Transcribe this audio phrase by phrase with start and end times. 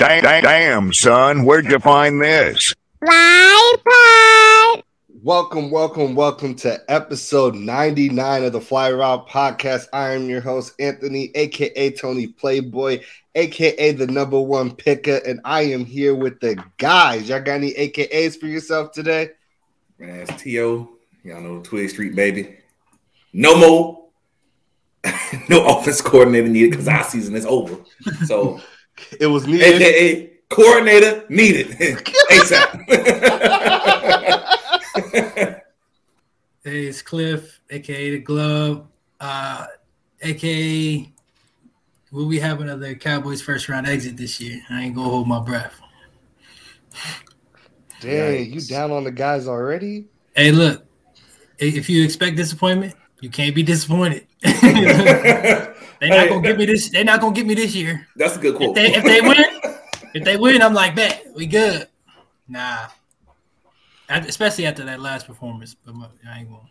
[0.00, 2.74] Damn, damn, son, where'd you find this?
[3.04, 4.82] Fly
[5.22, 9.88] Welcome, welcome, welcome to episode 99 of the Fly Route Podcast.
[9.92, 13.02] I am your host, Anthony, aka Tony Playboy,
[13.34, 17.28] aka the number one picker, and I am here with the guys.
[17.28, 19.28] Y'all got any AKAs for yourself today?
[19.98, 20.88] Man, it's T.O.
[21.24, 22.56] Y'all know Twig Street, baby.
[23.34, 24.08] No more.
[25.50, 27.76] no offense coordinator needed because our season is over.
[28.24, 28.62] So,
[29.18, 29.82] It was needed.
[29.82, 31.68] AKA coordinator needed.
[32.30, 32.86] ASAP.
[36.62, 38.86] Hey, it's Cliff, aka the Glove,
[39.18, 39.66] uh,
[40.20, 41.10] aka
[42.12, 44.60] will we have another Cowboys first round exit this year?
[44.68, 45.80] I ain't gonna hold my breath.
[48.00, 50.06] Dang, you down on the guys already?
[50.34, 50.84] Hey, look,
[51.58, 54.26] if you expect disappointment, you can't be disappointed.
[56.00, 56.88] they're not gonna get me this.
[56.90, 58.06] They're not gonna get me this year.
[58.16, 58.74] That's a good If quote.
[58.74, 59.44] they, if they win,
[60.14, 61.86] if they win, I'm like, bet we good.
[62.48, 62.88] Nah,
[64.08, 65.74] I- especially after that last performance.
[65.74, 66.66] But my- I ain't going.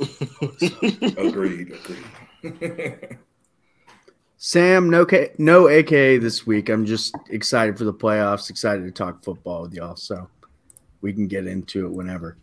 [0.00, 1.26] To.
[1.28, 1.72] Agreed.
[2.42, 3.18] Agreed.
[4.36, 6.68] Sam, no, K- no AKA this week.
[6.68, 8.50] I'm just excited for the playoffs.
[8.50, 10.28] Excited to talk football with y'all, so
[11.00, 12.36] we can get into it whenever.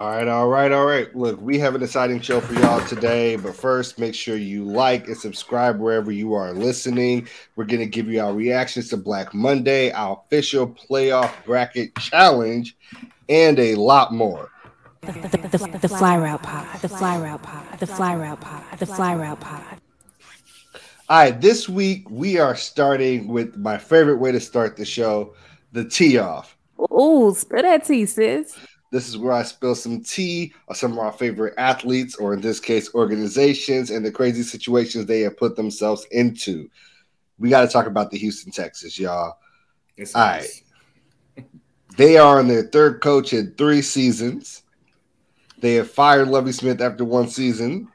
[0.00, 1.14] All right, all right, all right.
[1.14, 5.08] Look, we have an exciting show for y'all today, but first, make sure you like
[5.08, 7.28] and subscribe wherever you are listening.
[7.54, 12.78] We're going to give you our reactions to Black Monday, our official playoff bracket challenge,
[13.28, 14.50] and a lot more.
[15.02, 16.80] The, the, the, the Fly Route Pod.
[16.80, 17.78] The Fly Route Pod.
[17.78, 18.78] The Fly Route Pod.
[18.78, 19.62] The Fly Route Pod.
[21.10, 25.34] All right, this week we are starting with my favorite way to start the show,
[25.72, 26.56] the tee off.
[26.90, 28.56] Ooh, spill that tea, sis.
[28.90, 32.40] This is where I spill some tea on some of our favorite athletes, or in
[32.40, 36.68] this case, organizations, and the crazy situations they have put themselves into.
[37.38, 39.38] We got to talk about the Houston Texans, y'all.
[39.96, 40.64] It's All right.
[41.96, 44.62] They are on their third coach in three seasons.
[45.58, 47.88] They have fired Lovie Smith after one season.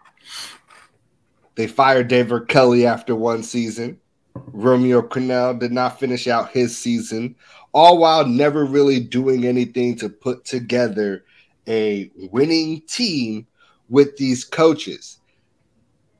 [1.55, 3.99] They fired David Culley after one season.
[4.35, 7.35] Romeo Crennel did not finish out his season,
[7.75, 11.25] all while never really doing anything to put together
[11.67, 13.45] a winning team
[13.89, 15.19] with these coaches.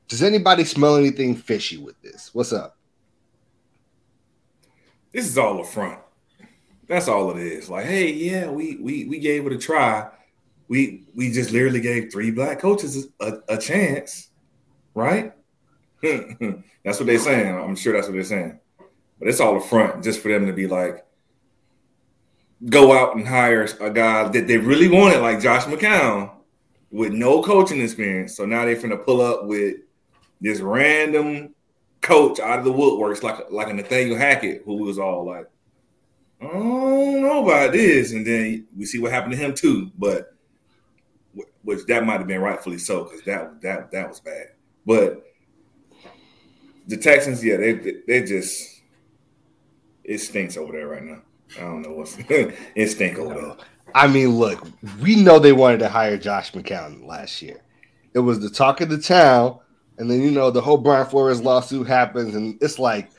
[0.06, 2.30] Does anybody smell anything fishy with this?
[2.34, 2.76] What's up?
[5.12, 5.98] This is all a front.
[6.88, 7.70] That's all it is.
[7.70, 10.10] Like, hey, yeah, we we we gave it a try.
[10.68, 14.28] We we just literally gave three black coaches a, a chance,
[14.94, 15.32] right?
[16.02, 17.56] that's what they're saying.
[17.56, 18.60] I'm sure that's what they're saying.
[19.18, 21.06] But it's all a front just for them to be like,
[22.64, 26.30] go out and hire a guy that they really wanted, like Josh McCown,
[26.90, 28.36] with no coaching experience.
[28.36, 29.76] So now they're finna pull up with
[30.40, 31.54] this random
[32.00, 35.48] coach out of the woodworks, like like a Nathaniel Hackett, who was all like,
[36.40, 39.90] I don't know about this, and then we see what happened to him too.
[39.98, 40.34] But
[41.62, 44.46] which that might have been rightfully so because that that that was bad.
[44.86, 45.24] But
[46.86, 47.72] the Texans, yeah, they
[48.06, 48.82] they just
[50.04, 51.22] it stinks over there right now.
[51.56, 53.56] I don't know what's it stink over there.
[53.94, 54.66] I mean, look,
[55.00, 57.62] we know they wanted to hire Josh McCown last year.
[58.14, 59.58] It was the talk of the town,
[59.98, 63.10] and then you know the whole Brian Flores lawsuit happens, and it's like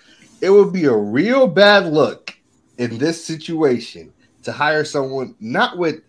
[0.42, 2.38] it would be a real bad look
[2.78, 4.14] in this situation
[4.44, 6.02] to hire someone not with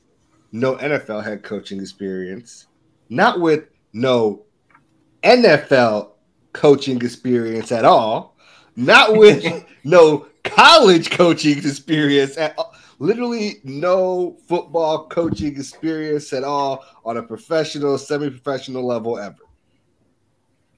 [0.52, 2.66] no NFL head coaching experience,
[3.08, 4.42] not with no
[5.22, 6.10] NFL
[6.52, 8.36] coaching experience at all,
[8.76, 12.58] not with no college coaching experience at
[12.98, 19.36] literally no football coaching experience at all on a professional, semi-professional level ever.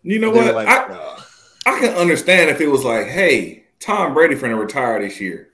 [0.02, 0.54] You know what?
[0.54, 1.20] like, I, "Uh,
[1.66, 5.50] I can understand if it was like, hey, Tom Brady finna retire this year.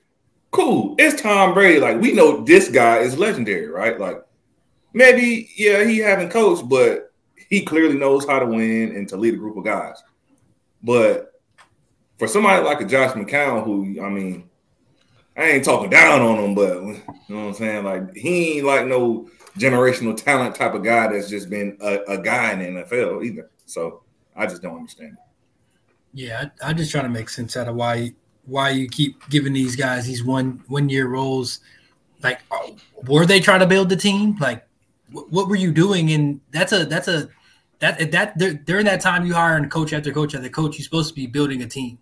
[0.51, 0.95] Cool.
[0.99, 1.81] It's Tom Brady.
[1.81, 3.99] Like, we know this guy is legendary, right?
[3.99, 4.23] Like,
[4.93, 7.13] maybe, yeah, he haven't coached, but
[7.49, 10.03] he clearly knows how to win and to lead a group of guys.
[10.83, 11.36] But
[12.19, 14.49] for somebody like a Josh McCown, who, I mean,
[15.37, 17.85] I ain't talking down on him, but you know what I'm saying?
[17.85, 19.29] Like, he ain't like no
[19.59, 23.51] generational talent type of guy that's just been a, a guy in the NFL either.
[23.67, 24.03] So
[24.35, 25.17] I just don't understand.
[26.15, 28.13] Yeah, I, I'm just trying to make sense out of why
[28.47, 31.61] why you keep giving these guys these one one year roles.
[32.23, 32.77] Like, oh,
[33.07, 34.37] were they trying to build the team?
[34.41, 34.67] Like,
[35.13, 36.13] wh- what were you doing?
[36.13, 37.29] And that's a that's a
[37.81, 41.15] that that during that time you hiring coach after coach after coach, you're supposed to
[41.15, 41.99] be building a team.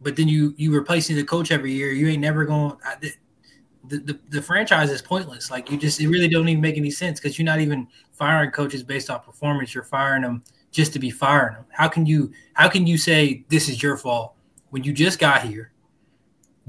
[0.00, 1.90] But then you you replacing the coach every year.
[1.90, 2.76] You ain't never going.
[3.00, 5.50] The, the, the franchise is pointless.
[5.50, 8.50] Like you just it really don't even make any sense because you're not even firing
[8.50, 9.74] coaches based off performance.
[9.74, 11.64] You're firing them just to be firing them.
[11.70, 14.34] How can you how can you say this is your fault
[14.70, 15.72] when you just got here?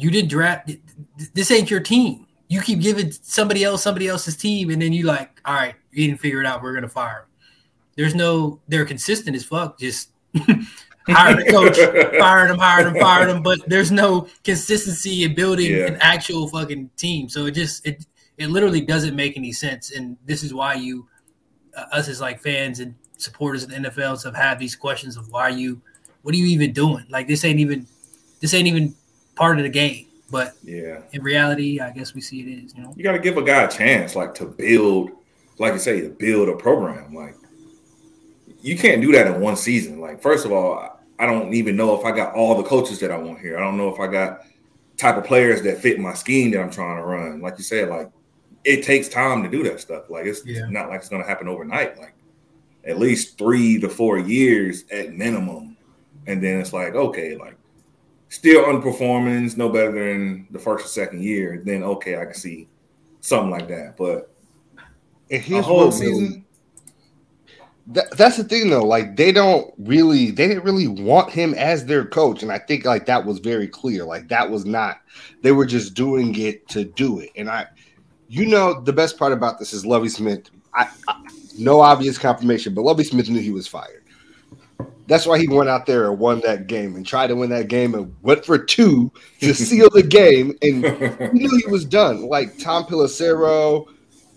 [0.01, 0.71] you did draft.
[1.33, 2.25] This ain't your team.
[2.47, 6.07] You keep giving somebody else somebody else's team, and then you like, all right, you
[6.07, 6.63] didn't figure it out.
[6.63, 7.27] We're gonna fire.
[7.95, 8.61] There's no.
[8.67, 9.77] They're consistent as fuck.
[9.77, 10.11] Just
[11.07, 11.77] hire the coach,
[12.19, 13.41] fired him, hired him, fired him.
[13.43, 15.87] But there's no consistency in building Yeah.
[15.87, 17.29] an actual fucking team.
[17.29, 18.05] So it just it
[18.37, 19.91] it literally doesn't make any sense.
[19.91, 21.07] And this is why you
[21.75, 25.29] uh, us as like fans and supporters of the NFL stuff have these questions of
[25.29, 25.81] why you
[26.21, 27.05] what are you even doing?
[27.09, 27.87] Like this ain't even
[28.39, 28.95] this ain't even
[29.35, 30.05] part of the game.
[30.31, 31.01] But Yeah.
[31.11, 32.93] in reality, I guess we see it is, you know.
[32.95, 35.09] You got to give a guy a chance, like to build,
[35.57, 37.15] like you say, to build a program.
[37.15, 37.35] Like
[38.61, 39.99] you can't do that in one season.
[39.99, 43.11] Like first of all, I don't even know if I got all the coaches that
[43.11, 43.57] I want here.
[43.57, 44.41] I don't know if I got
[44.97, 47.41] type of players that fit my scheme that I'm trying to run.
[47.41, 48.09] Like you said, like
[48.65, 50.09] it takes time to do that stuff.
[50.09, 50.67] Like it's Yeah.
[50.69, 51.97] not like it's going to happen overnight.
[51.97, 52.13] Like
[52.85, 55.77] at least three to four years at minimum,
[56.27, 57.55] and then it's like okay, like
[58.29, 61.61] still underperforming, no better than the first or second year.
[61.65, 62.67] Then okay, I can see
[63.21, 63.95] something like that.
[63.97, 64.31] But
[65.31, 66.45] And a whole what really- season,
[67.91, 71.85] That, that's the thing though like they don't really they didn't really want him as
[71.85, 75.01] their coach and i think like that was very clear like that was not
[75.41, 77.65] they were just doing it to do it and i
[78.27, 81.19] you know the best part about this is lovie smith I, I
[81.57, 83.99] no obvious confirmation but lovie smith knew he was fired
[85.09, 87.67] that's why he went out there and won that game and tried to win that
[87.67, 89.11] game and went for two
[89.41, 90.85] to seal the game and
[91.33, 92.21] he knew he was done.
[92.27, 93.87] Like Tom Pelissero,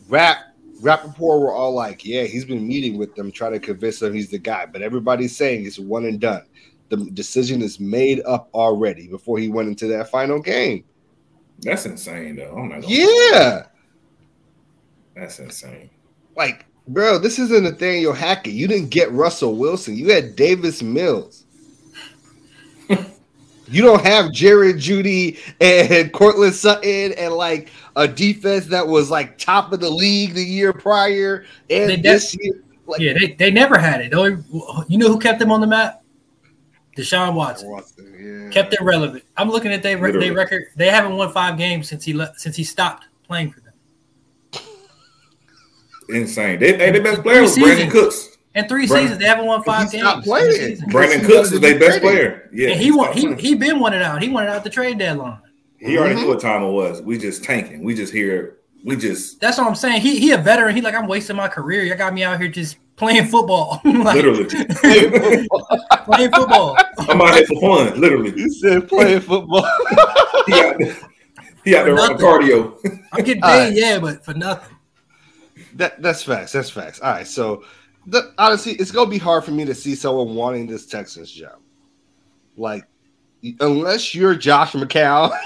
[0.08, 0.38] Rap,
[0.82, 4.30] Rapoport were all like, yeah, he's been meeting with them, trying to convince them he's
[4.30, 4.66] the guy.
[4.66, 6.42] But everybody's saying it's one and done.
[6.88, 10.84] The decision is made up already before he went into that final game.
[11.60, 12.56] that's insane though.
[12.56, 12.88] I'm not.
[12.88, 13.66] Yeah.
[15.14, 15.88] that's insane.
[16.36, 18.52] Like, bro, this isn't Nathaniel Hackett.
[18.52, 19.96] You didn't get Russell Wilson.
[19.96, 21.41] You had Davis Mills.
[23.72, 29.38] You don't have Jared Jeudy and Courtland Sutton and like a defense that was like
[29.38, 32.62] top of the league the year prior and They def- this year.
[32.86, 34.12] Like, Yeah, they, they never had it.
[34.12, 34.42] Only-
[34.88, 36.02] You know who kept them on the map?
[36.96, 37.74] Deshaun Watson.
[38.20, 38.50] yeah.
[38.50, 39.24] Kept it relevant.
[39.38, 40.30] I'm looking at their their Literally.
[40.30, 40.64] record.
[40.76, 43.72] They haven't won five games since he left, since he stopped playing for them.
[46.10, 46.58] Insane.
[46.58, 47.90] They, they, their best player was Brandin.
[47.90, 48.31] Cooks.
[48.54, 50.02] In three Brandin- seasons, they haven't won five he games.
[50.08, 50.76] stopped Three playing.
[50.90, 52.50] Brandin Cooks wanted is their best player.
[52.52, 53.12] Yeah, And he won.
[53.12, 54.22] He he been one it out.
[54.22, 55.38] He wanted out the trade deadline.
[55.78, 56.22] He already Mhm.
[56.22, 57.00] knew what time it was.
[57.02, 57.82] We just tanking.
[57.82, 58.58] We just here.
[58.84, 60.00] We just That's what I'm saying.
[60.02, 60.74] He he a veteran.
[60.76, 61.82] He like I'm wasting my career.
[61.82, 63.80] Y'all got me out here just playing football.
[63.84, 64.44] like, literally.
[66.04, 66.76] playing football.
[66.98, 68.00] I'm out here for fun.
[68.00, 68.32] Literally.
[68.32, 69.66] He said playing football.
[70.44, 70.96] He out there,
[71.64, 72.76] he out there running cardio.
[73.12, 73.72] I'm getting paid, right.
[73.72, 74.76] yeah, but for nothing.
[75.74, 76.50] That that's facts.
[76.50, 76.98] That's facts.
[77.00, 77.26] All right.
[77.26, 77.62] So
[78.06, 81.58] the, honestly, it's gonna be hard for me to see someone wanting this Texans job.
[82.56, 82.84] Like,
[83.60, 85.36] unless you're Josh McCown,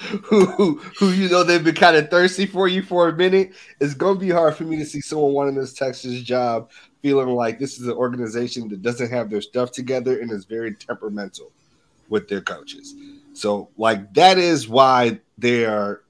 [0.22, 3.52] who, who who you know they've been kind of thirsty for you for a minute,
[3.80, 6.70] it's gonna be hard for me to see someone wanting this Texans job,
[7.02, 10.74] feeling like this is an organization that doesn't have their stuff together and is very
[10.74, 11.50] temperamental
[12.08, 12.94] with their coaches.
[13.32, 16.02] So, like, that is why they are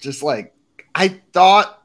[0.00, 0.54] just like
[0.94, 1.77] I thought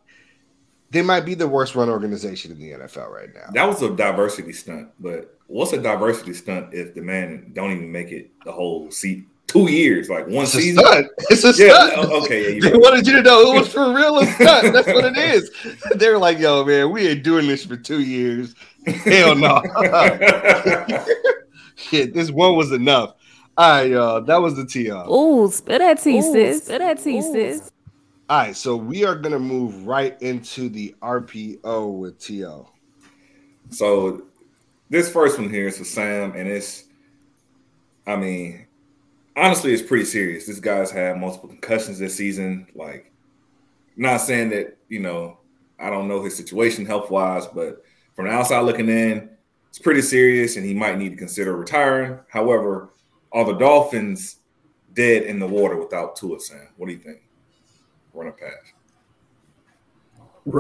[0.94, 3.50] they might be the worst run organization in the NFL right now.
[3.54, 4.90] That was a diversity stunt.
[5.00, 9.26] But what's a diversity stunt if the man don't even make it the whole seat?
[9.48, 10.84] Two years, like one It's a season.
[10.86, 11.08] stunt.
[11.30, 11.88] It's a Yeah.
[11.92, 11.94] stunt.
[12.12, 12.54] o- Okay.
[12.56, 12.60] Yeah.
[12.62, 12.82] They right.
[12.82, 14.74] wanted you to know it was for real a stunt.
[14.74, 15.52] That's what it is.
[15.96, 18.56] They were like, "Yo, man, we ain't doing this for two years.
[18.88, 19.62] Hell no.
[21.76, 23.16] Shit, this one was enough."
[23.58, 24.22] All right, y'all.
[24.22, 25.08] That was the tee off.
[25.10, 26.64] Ooh, spill that tea, Ooh, sis.
[26.64, 27.72] spill Spill that tea, sis.
[28.30, 32.66] All right, so we are gonna move right into the RPO with To.
[33.70, 34.24] So
[34.90, 36.86] this first one here is for Sam, and it's,
[38.08, 38.66] I mean,
[39.36, 40.46] honestly, it's pretty serious.
[40.46, 42.66] This guy's had multiple concussions this season.
[42.74, 43.12] Like,
[43.98, 45.40] not saying that you know,
[45.78, 47.84] I don't know his situation health wise, but
[48.16, 49.32] from the outside looking in,
[49.68, 52.20] it's pretty serious, and he might need to consider retiring.
[52.30, 52.94] However,
[53.34, 54.38] are the Dolphins
[54.94, 56.40] dead in the water without Tua?
[56.40, 57.20] Sam, what do you think?
[58.14, 58.74] Run a pass.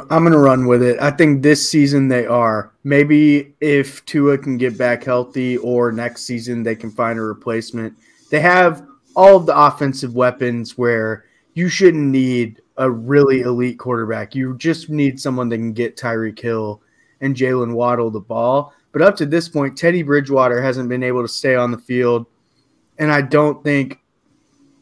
[0.10, 0.98] I'm gonna run with it.
[1.02, 2.72] I think this season they are.
[2.84, 7.94] Maybe if Tua can get back healthy, or next season they can find a replacement.
[8.30, 14.34] They have all of the offensive weapons where you shouldn't need a really elite quarterback.
[14.34, 16.82] You just need someone that can get Tyreek Hill
[17.22, 18.74] and Jalen Waddle the ball.
[18.92, 22.26] But up to this point, Teddy Bridgewater hasn't been able to stay on the field,
[23.00, 24.00] and I don't think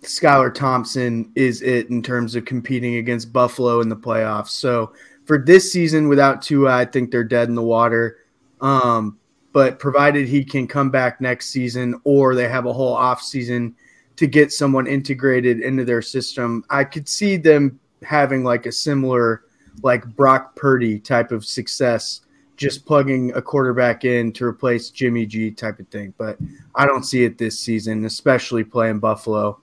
[0.01, 4.50] Skylar Thompson is it in terms of competing against Buffalo in the playoffs.
[4.50, 4.93] So
[5.25, 8.17] for this season, without Tua, I think they're dead in the water.
[8.62, 9.17] Um,
[9.53, 13.75] but provided he can come back next season, or they have a whole off season
[14.15, 16.63] to get someone integrated into their system.
[16.70, 19.43] I could see them having like a similar
[19.84, 22.22] like Brock Purdy type of success
[22.55, 26.13] just plugging a quarterback in to replace Jimmy G type of thing.
[26.17, 26.38] But
[26.75, 29.60] I don't see it this season, especially playing Buffalo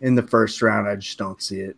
[0.00, 0.88] in the first round.
[0.88, 1.76] I just don't see it.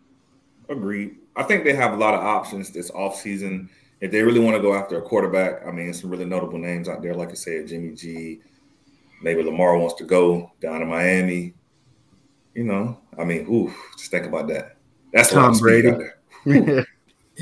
[0.69, 1.17] Agreed.
[1.37, 3.69] I think they have a lot of options this offseason.
[4.01, 6.89] If they really want to go after a quarterback, I mean, some really notable names
[6.89, 8.41] out there, like I said, Jimmy G.
[9.23, 11.55] Maybe Lamar wants to go down to Miami.
[12.55, 14.77] You know, I mean, ooh, just think about that.
[15.13, 15.89] That's a lot Tom of Brady.
[15.89, 16.01] out
[16.45, 16.87] there.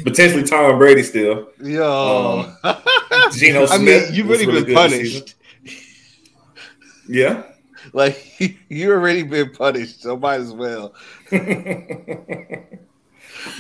[0.05, 1.49] Potentially Tom Brady still.
[1.63, 2.77] Yo, um,
[3.33, 4.07] Geno I Smith.
[4.09, 5.21] mean, you've was already really been good this season.
[5.23, 5.35] punished.
[7.09, 7.43] Yeah.
[7.95, 10.95] Like you already been punished, so might as well.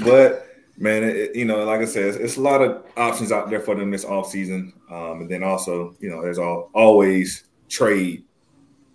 [0.05, 0.47] but
[0.79, 3.61] man, it, you know, like I said, it's, it's a lot of options out there
[3.61, 4.73] for them this offseason.
[4.91, 8.25] Um, and then also, you know, there's all, always trade.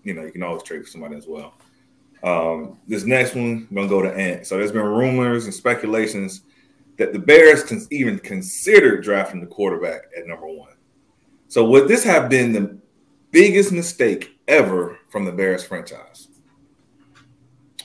[0.04, 1.54] You know, you can always trade for somebody as well.
[2.24, 4.48] Um, this next one, I'm gonna go to Ant.
[4.48, 6.42] So there's been rumors and speculations
[6.98, 10.74] that the Bears can even consider drafting the quarterback at number one.
[11.50, 12.78] So would this have been the
[13.32, 16.28] biggest mistake ever from the Bears franchise?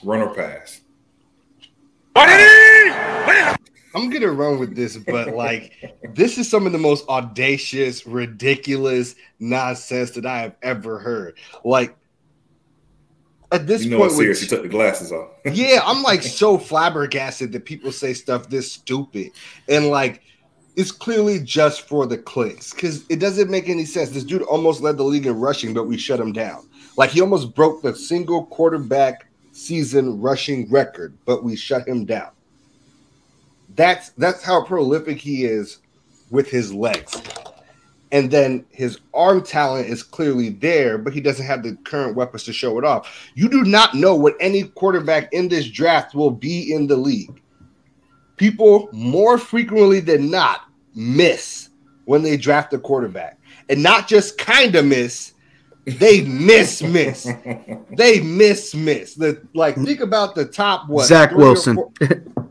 [0.03, 0.81] Run or pass?
[3.95, 5.71] I'm gonna run with this, but like
[6.13, 11.37] this is some of the most audacious, ridiculous nonsense that I have ever heard.
[11.63, 11.95] Like
[13.53, 14.41] at this point, You know, point, it's with- serious.
[14.41, 15.29] He took the glasses off.
[15.53, 19.31] yeah, I'm like so flabbergasted that people say stuff this stupid
[19.69, 20.21] and like
[20.75, 24.09] it's clearly just for the clicks because it doesn't make any sense.
[24.09, 26.67] This dude almost led the league in rushing, but we shut him down.
[26.97, 32.31] Like he almost broke the single quarterback season rushing record, but we shut him down.
[33.75, 35.79] That's that's how prolific he is
[36.29, 37.21] with his legs.
[38.13, 42.43] And then his arm talent is clearly there, but he doesn't have the current weapons
[42.43, 43.31] to show it off.
[43.35, 47.41] You do not know what any quarterback in this draft will be in the league.
[48.35, 51.69] People more frequently than not miss
[52.03, 55.30] when they draft a quarterback, and not just kind of miss,
[55.85, 57.27] they miss miss.
[57.91, 59.15] They miss miss.
[59.15, 61.75] The like think about the top what Zach Wilson.
[61.75, 61.91] four-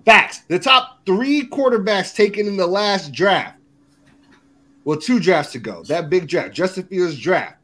[0.04, 0.40] Facts.
[0.48, 3.58] The top three quarterbacks taken in the last draft.
[4.84, 7.56] Well, two drafts ago, that big draft, Justin Fields draft.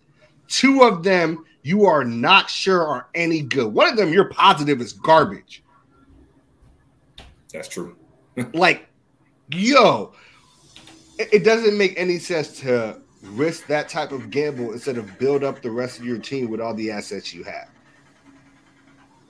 [0.49, 3.73] Two of them you are not sure are any good.
[3.73, 5.65] One of them you're positive is garbage.
[7.53, 7.97] That's true.
[8.53, 8.87] Like,
[9.51, 10.13] yo,
[11.19, 15.43] it, it doesn't make any sense to risk that type of gamble instead of build
[15.43, 17.69] up the rest of your team with all the assets you have.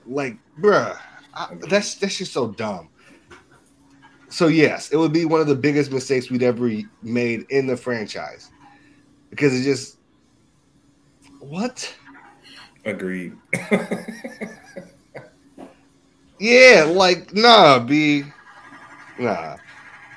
[0.05, 0.97] Like, bruh,
[1.33, 2.89] I, that's that's just so dumb.
[4.29, 6.69] So yes, it would be one of the biggest mistakes we'd ever
[7.01, 8.51] made in the franchise
[9.29, 9.97] because it just
[11.39, 11.93] what?
[12.85, 13.35] Agreed.
[16.39, 18.23] Yeah, like nah, be
[19.17, 19.57] nah.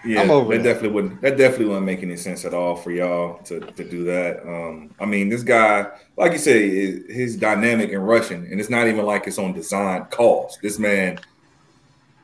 [0.04, 0.72] Yeah, I'm over that that.
[0.74, 1.20] definitely wouldn't.
[1.20, 4.40] That definitely wouldn't make any sense at all for y'all to, to do that.
[4.46, 8.70] Um, I mean, this guy, like you say, is, his dynamic and rushing, and it's
[8.70, 10.58] not even like it's on design calls.
[10.62, 11.18] This man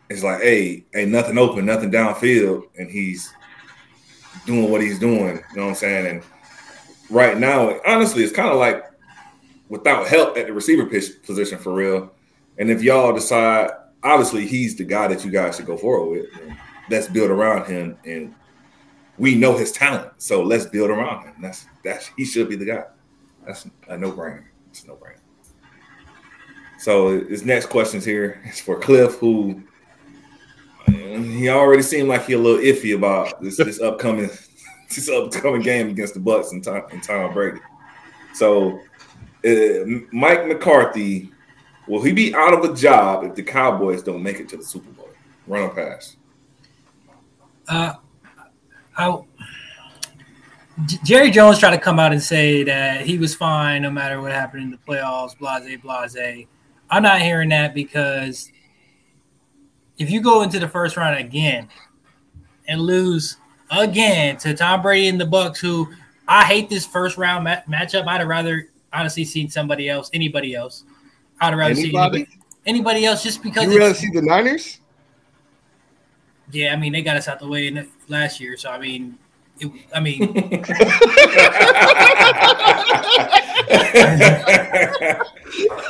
[0.08, 3.32] is like, hey, ain't nothing open, nothing downfield, and he's
[4.46, 5.36] doing what he's doing.
[5.50, 6.06] You know what I'm saying?
[6.06, 6.22] And
[7.10, 8.84] right now, honestly, it's kind of like
[9.68, 12.12] without help at the receiver pitch position for real.
[12.58, 13.70] And if y'all decide,
[14.02, 16.40] obviously, he's the guy that you guys should go forward with.
[16.40, 16.56] and
[16.90, 18.34] let's build around him, and
[19.18, 21.34] we know his talent, so let's build around him.
[21.40, 22.84] That's that's he should be the guy.
[23.46, 24.44] That's a no brainer.
[24.70, 25.20] It's a no brainer.
[26.78, 29.62] So his next questions here is for Cliff, who
[30.86, 34.28] he already seemed like he a little iffy about this this upcoming
[34.88, 37.60] this upcoming game against the Bucks and Tom, and Tom Brady.
[38.34, 38.80] So
[39.44, 41.30] uh, Mike McCarthy,
[41.88, 44.64] will he be out of a job if the Cowboys don't make it to the
[44.64, 45.08] Super Bowl?
[45.46, 46.16] Run or pass?
[47.68, 47.94] Uh,
[48.96, 49.20] I,
[51.04, 54.32] Jerry Jones tried to come out and say that he was fine no matter what
[54.32, 56.46] happened in the playoffs, blase, blase.
[56.90, 58.50] I'm not hearing that because
[59.98, 61.68] if you go into the first round again
[62.68, 63.36] and lose
[63.70, 65.88] again to Tom Brady and the Bucks, who
[66.28, 68.06] I hate this first round ma- matchup.
[68.06, 70.84] I'd have rather honestly seen somebody else, anybody else.
[71.40, 72.18] I'd rather see Anybody?
[72.18, 73.72] anybody, anybody else just because.
[73.72, 74.80] You rather see the Niners?
[76.50, 78.78] Yeah, I mean they got us out the way in the, last year, so I
[78.78, 79.18] mean,
[79.58, 80.22] it, I mean,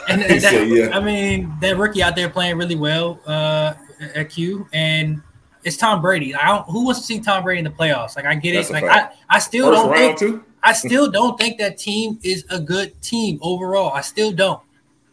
[0.09, 0.97] and that, yeah.
[0.97, 3.75] I mean that rookie out there playing really well uh,
[4.15, 5.23] at Q, and
[5.65, 6.35] it's Tom Brady.
[6.35, 8.17] I don't, who wants to see Tom Brady in the playoffs?
[8.17, 8.75] Like I get That's it.
[8.75, 9.17] Like fact.
[9.29, 10.45] I, I still First don't think too.
[10.63, 13.93] I still don't think that team is a good team overall.
[13.93, 14.61] I still don't.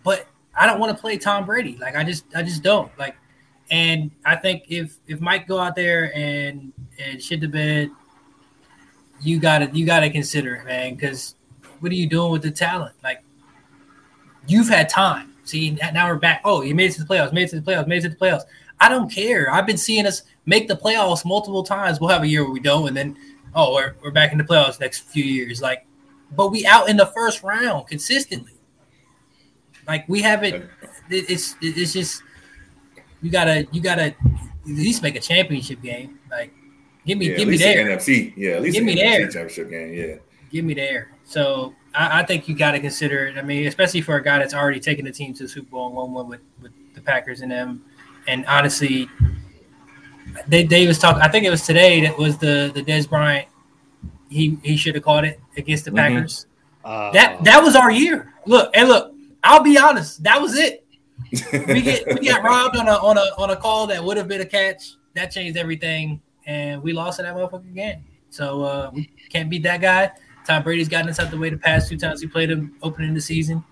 [0.03, 1.77] But I don't want to play Tom Brady.
[1.81, 3.15] Like I just I just don't like.
[3.71, 7.89] And I think if if Mike go out there and and shit the bed,
[9.21, 10.95] you gotta you gotta consider it, man.
[10.95, 11.35] Because
[11.79, 12.95] what are you doing with the talent?
[13.03, 13.23] Like
[14.47, 15.33] you've had time.
[15.43, 16.41] See now we're back.
[16.45, 17.33] Oh, you made it to the playoffs.
[17.33, 17.87] Made it to the playoffs.
[17.87, 18.43] Made it to the playoffs.
[18.79, 19.51] I don't care.
[19.51, 21.99] I've been seeing us make the playoffs multiple times.
[21.99, 23.17] We'll have a year where we don't, and then
[23.55, 25.61] oh, we're, we're back in the playoffs next few years.
[25.61, 25.85] Like,
[26.35, 28.53] but we out in the first round consistently.
[29.87, 30.69] Like we haven't.
[31.09, 32.23] It's it's just
[33.23, 34.15] you gotta you gotta at
[34.65, 36.19] least make a championship game.
[36.29, 36.53] Like,
[37.05, 37.89] give me Yeah, give at me least there.
[37.89, 38.33] an NFC.
[38.37, 39.27] Yeah, at least Give an me NFC there.
[39.31, 39.93] championship game.
[39.93, 40.15] Yeah.
[40.51, 41.09] give me there.
[41.23, 43.37] So I, I think you got to consider it.
[43.37, 45.87] I mean, especially for a guy that's already taken the team to the Super Bowl
[45.87, 47.83] and won one with, with the Packers and them.
[48.27, 49.09] And honestly,
[50.47, 51.21] they they was talking.
[51.21, 53.47] I think it was today that was the the Dez Bryant.
[54.29, 55.95] He he should have caught it against the Mhm.
[55.95, 56.45] Packers.
[56.83, 58.33] Uh, That that was our year.
[58.45, 59.13] Look and look.
[59.43, 60.23] I'll be honest.
[60.23, 60.82] That was it.
[61.67, 64.27] We get we got robbed on a on a on a call that would have
[64.27, 64.95] been a catch.
[65.15, 68.03] That changed everything, and we lost to that motherfucker again.
[68.29, 70.11] So uh, we can't beat that guy.
[70.45, 73.13] Tom Brady's gotten us out the way the past two times we played him opening
[73.13, 73.63] the season.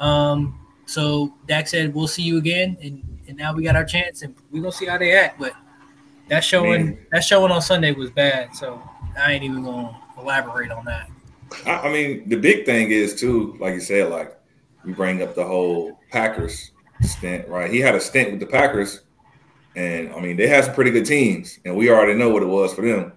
[0.00, 4.22] Um, so Dak said, "We'll see you again," and, and now we got our chance,
[4.22, 5.38] and we're gonna see how they act.
[5.38, 5.54] But
[6.28, 7.06] that showing Man.
[7.12, 8.82] that showing on Sunday was bad, so
[9.18, 11.08] I ain't even gonna elaborate on that.
[11.64, 14.36] I, I mean, the big thing is too, like you said, like
[14.84, 16.72] we bring up the whole Packers
[17.02, 17.70] stint, right?
[17.70, 19.02] He had a stint with the Packers,
[19.74, 22.46] and I mean they had some pretty good teams, and we already know what it
[22.46, 23.12] was for them.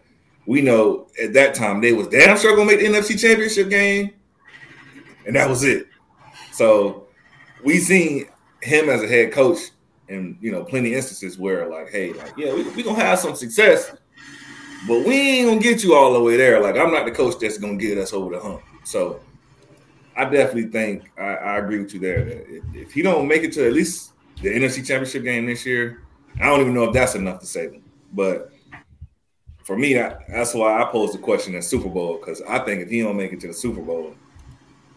[0.45, 4.11] We know at that time they was damn sure gonna make the NFC Championship game,
[5.25, 5.87] and that was it.
[6.51, 7.07] So
[7.63, 8.27] we seen
[8.61, 9.59] him as a head coach,
[10.09, 13.35] and you know, plenty instances where like, hey, like yeah, we we gonna have some
[13.35, 13.95] success,
[14.87, 16.61] but we ain't gonna get you all the way there.
[16.61, 18.61] Like I'm not the coach that's gonna get us over the hump.
[18.83, 19.21] So
[20.19, 22.27] I definitely think I, I agree with you there.
[22.27, 24.11] If, if he don't make it to at least
[24.41, 26.03] the NFC Championship game this year,
[26.41, 27.83] I don't even know if that's enough to save him.
[28.11, 28.51] But
[29.63, 32.81] for me, that, that's why I posed the question at Super Bowl because I think
[32.81, 34.13] if he don't make it to the Super Bowl,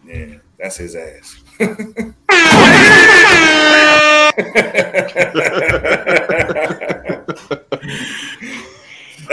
[0.05, 1.41] yeah, that's his ass.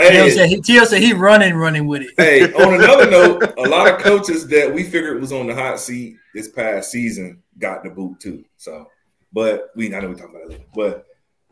[0.09, 0.23] T.O.
[0.23, 0.83] hey, said he, T.O.
[0.85, 2.13] said he running, running with it.
[2.17, 5.79] hey, on another note, a lot of coaches that we figured was on the hot
[5.79, 8.43] seat this past season got the boot too.
[8.57, 8.87] So,
[9.31, 10.63] but we I know we talk about it later.
[10.73, 11.05] But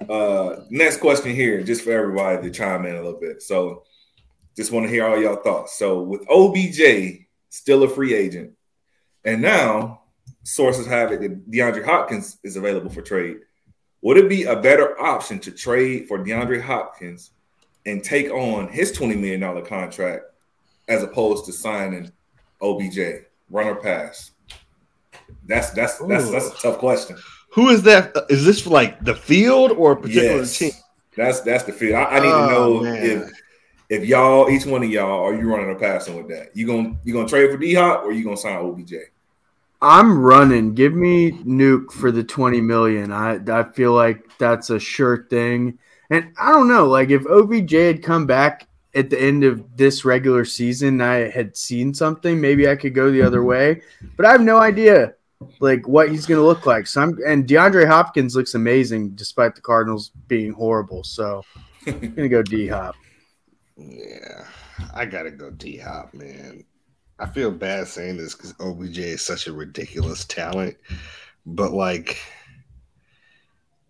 [0.09, 3.41] uh next question here, just for everybody to chime in a little bit.
[3.41, 3.83] So
[4.55, 5.77] just want to hear all y'all thoughts.
[5.77, 8.53] So with OBJ still a free agent,
[9.25, 10.01] and now
[10.43, 13.37] sources have it that DeAndre Hopkins is available for trade.
[14.01, 17.31] Would it be a better option to trade for DeAndre Hopkins
[17.85, 20.25] and take on his $20 million contract
[20.87, 22.11] as opposed to signing
[22.61, 24.31] OBJ, runner pass?
[25.45, 27.17] That's that's that's that's a tough question.
[27.53, 28.15] Who is that?
[28.29, 30.71] Is this for like the field or a particular Yes, team?
[31.15, 31.95] that's that's the field.
[31.95, 33.03] I, I need Oh, to know man.
[33.03, 33.31] if
[33.89, 36.55] if y'all, each one of y'all, are you running or passing with that?
[36.55, 38.93] You gonna you gonna trade for D Hop or you gonna sign OBJ?
[39.81, 40.73] I'm running.
[40.75, 43.11] Give me Nuke for the 20 million.
[43.11, 45.79] I I feel like that's a sure thing.
[46.09, 50.03] And I don't know, like if OBJ had come back at the end of this
[50.03, 53.81] regular season, I had seen something, maybe I could go the other way.
[54.17, 55.13] But I have no idea
[55.59, 56.87] like what he's gonna look like.
[56.87, 61.03] So I'm and DeAndre Hopkins looks amazing despite the Cardinals being horrible.
[61.03, 61.43] So
[61.85, 62.95] I'm gonna go D Hop.
[63.77, 64.45] Yeah,
[64.93, 66.65] I gotta go D Hop, man.
[67.19, 70.77] I feel bad saying this because OBJ is such a ridiculous talent,
[71.45, 72.17] but like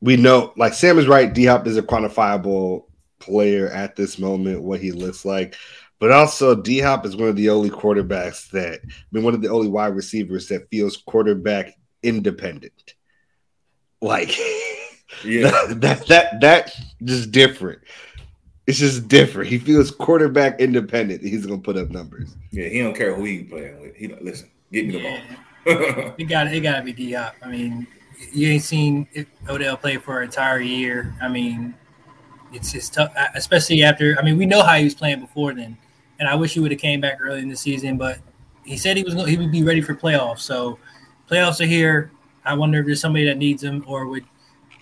[0.02, 1.32] we know, like Sam is right.
[1.34, 2.86] D Hop is a quantifiable
[3.20, 4.62] player at this moment.
[4.64, 5.56] What he looks like,
[6.00, 9.42] but also D Hop is one of the only quarterbacks that, I mean, one of
[9.42, 12.94] the only wide receivers that feels quarterback independent.
[14.02, 14.38] Like,
[15.26, 17.80] Yeah, that, that that that's just different.
[18.68, 19.50] It's just different.
[19.50, 21.24] He feels quarterback independent.
[21.24, 22.36] He's gonna put up numbers.
[22.52, 22.70] yeah.
[22.70, 23.96] He don't care who he playing with.
[23.96, 25.18] He like, listen, get me the Yeah.
[25.66, 26.14] ball.
[26.20, 27.36] It got it got to be D Hop.
[27.44, 27.88] I mean,
[28.32, 29.08] you ain't seen
[29.48, 31.16] Odell play for an entire year.
[31.22, 31.74] I mean,
[32.52, 34.18] it's just tough, especially after.
[34.20, 35.78] I mean, we know how he was playing before then,
[36.20, 37.98] and I wish he would have came back early in the season.
[37.98, 38.20] But
[38.66, 40.40] he said he was he would be ready for playoffs.
[40.40, 40.80] So
[41.30, 42.12] playoffs are here.
[42.46, 44.26] I wonder if there's somebody that needs him or would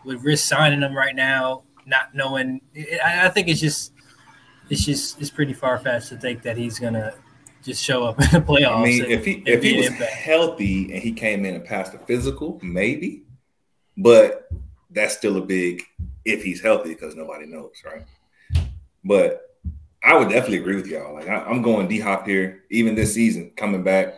[0.06, 2.62] would risk signing him right now, not knowing.
[3.04, 3.93] I, I think it's just
[4.69, 7.13] it's just it's pretty far fetched to think that he's gonna
[7.63, 8.78] just show up in the playoffs.
[8.78, 10.12] I mean, if he if he was impact.
[10.12, 13.23] healthy and he came in and passed the physical, maybe.
[13.98, 14.48] But
[14.92, 15.84] that's still a big
[16.24, 18.06] if he's healthy because nobody knows, right?
[19.04, 19.42] But
[20.04, 21.14] I would definitely agree with y'all.
[21.16, 24.14] Like I, I'm going D Hop here, even this season coming back.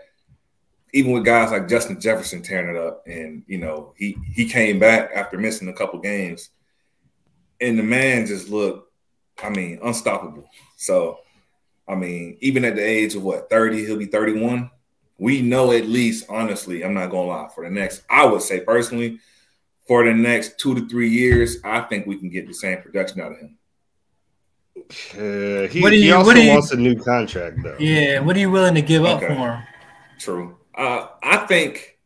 [0.94, 4.80] even with guys like Justin Jefferson tearing it up, and you know he he came
[4.80, 6.50] back after missing a couple games,
[7.62, 8.92] and the man just looked,
[9.44, 10.50] I mean, unstoppable.
[10.76, 11.20] So,
[11.88, 14.72] I mean, even at the age of what thirty, he'll be thirty one.
[15.18, 17.50] We know at least, honestly, I'm not gonna lie.
[17.54, 19.20] For the next, I would say personally,
[19.90, 23.22] for the next two to three years, I think we can get the same production
[23.22, 23.58] out of him.
[24.78, 27.76] Uh, he, What do he also what do you- wants a new contract though.
[27.80, 29.64] Yeah, what are you willing to give up for him?
[30.20, 30.58] True.
[30.76, 31.98] Uh, I think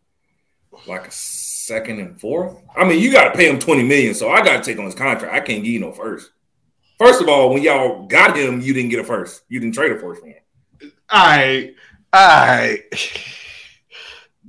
[0.88, 2.56] like a second and fourth.
[2.74, 4.86] I mean, you got to pay him twenty million, so I got to take on
[4.86, 5.34] his contract.
[5.34, 6.32] I can't give you no first.
[6.98, 9.44] First of all, when y'all got him, you didn't get a first.
[9.50, 10.92] You didn't trade a first for him.
[11.10, 11.74] I,
[12.14, 12.80] I.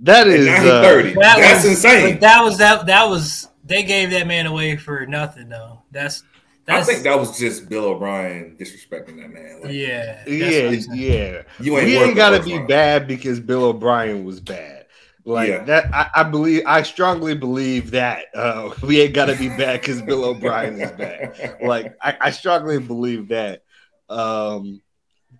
[0.03, 0.81] That And is now he's uh.
[1.21, 2.19] That That's was, insane.
[2.21, 2.87] That was that.
[2.87, 5.83] That was they gave that man away for nothing though.
[5.91, 6.23] That's
[6.67, 9.61] I think that was just Bill O'Brien disrespecting that man.
[9.63, 10.23] Like, yeah.
[10.27, 11.43] Yeah, yeah.
[11.61, 11.87] you ain't.
[11.87, 12.69] we ain't got to be round.
[12.69, 14.87] bad because Bill O'Brien was bad.
[15.27, 15.65] Like Yeah.
[15.65, 16.63] that, I, I believe.
[16.67, 20.91] I strongly believe that uh, we ain't got to be bad because Bill O'Brien is
[20.93, 21.59] bad.
[21.63, 23.63] Like I, I strongly believe that.
[24.09, 24.81] Um,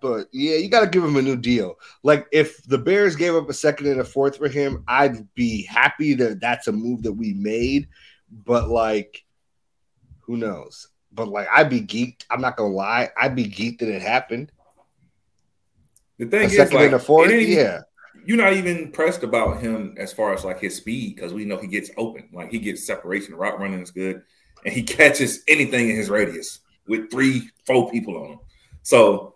[0.05, 1.79] but yeah, you got to give him a new deal.
[2.03, 5.63] Like if the Bears gave up a second and a fourth for him, I'd be
[5.65, 7.87] happy that that's a move that we made.
[8.29, 9.25] But like,
[10.19, 10.89] who knows?
[11.11, 12.25] But like, I'd be geeked.
[12.29, 13.09] I'm not gonna lie.
[13.19, 14.51] I'd be geeked that it happened.
[16.19, 17.79] the A thing is, second like, and a fourth, even- yeah.
[18.27, 21.57] you're not even pressed about him as far as like his speed because we know
[21.57, 23.33] he gets open, like he gets separation.
[23.33, 24.21] Route running is good,
[24.65, 28.39] and he catches anything in his radius with three, four people on him.
[28.83, 29.34] So,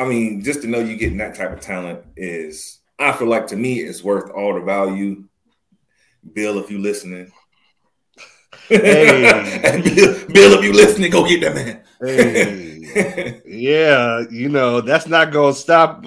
[0.00, 3.46] I mean, just to know you getting that type of talent is, I feel like
[3.48, 5.24] to me, it's worth all the value.
[6.32, 7.30] Bill, if you listening,
[8.68, 9.60] Hey.
[9.64, 11.82] and Bill, Bill, if you listening, go get that man.
[12.00, 13.40] Hey.
[13.46, 16.04] yeah, you know that's not gonna stop.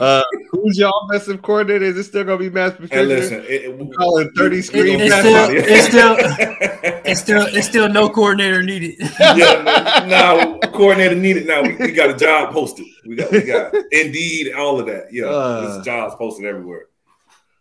[0.00, 1.84] Uh, who's your offensive coordinator?
[1.84, 2.98] Is it still gonna be Matt Patricia?
[3.00, 6.16] and listen, it, it, We call it thirty It- screen it's still- it's still-
[7.06, 8.96] It's still it's still no coordinator needed.
[9.20, 11.46] yeah, now coordinator needed.
[11.46, 12.86] Now we, we got a job posted.
[13.06, 15.12] We got we got indeed all of that.
[15.12, 15.76] Yeah, Uh.
[15.76, 16.86] this jobs posted everywhere.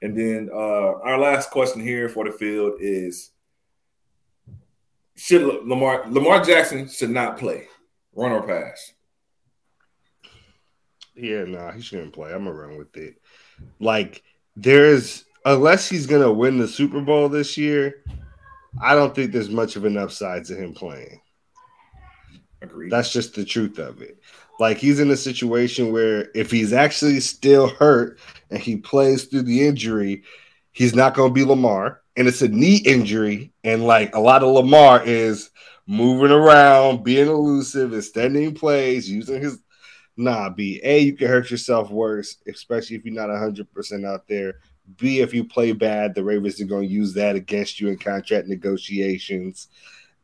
[0.01, 3.31] And then uh our last question here for the field is:
[5.15, 7.67] Should Lamar Lamar Jackson should not play,
[8.13, 8.93] run or pass?
[11.15, 12.33] Yeah, nah, he shouldn't play.
[12.33, 13.15] I'm gonna run with it.
[13.79, 14.21] Like,
[14.57, 18.03] there's unless he's gonna win the Super Bowl this year,
[18.81, 21.21] I don't think there's much of an upside to him playing.
[22.61, 22.91] Agreed.
[22.91, 24.19] That's just the truth of it.
[24.59, 29.43] Like he's in a situation where if he's actually still hurt and he plays through
[29.43, 30.23] the injury,
[30.71, 32.01] he's not going to be Lamar.
[32.15, 33.51] And it's a knee injury.
[33.63, 35.49] And like a lot of Lamar is
[35.87, 39.59] moving around, being elusive, extending plays, using his
[40.17, 40.49] nah.
[40.49, 44.59] B a you can hurt yourself worse, especially if you're not 100 percent out there.
[44.97, 47.97] B if you play bad, the Ravens are going to use that against you in
[47.97, 49.67] contract negotiations.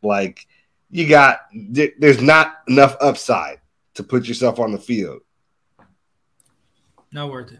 [0.01, 0.47] Like
[0.89, 3.59] you got there's not enough upside
[3.95, 5.21] to put yourself on the field.
[7.11, 7.59] Not worth it.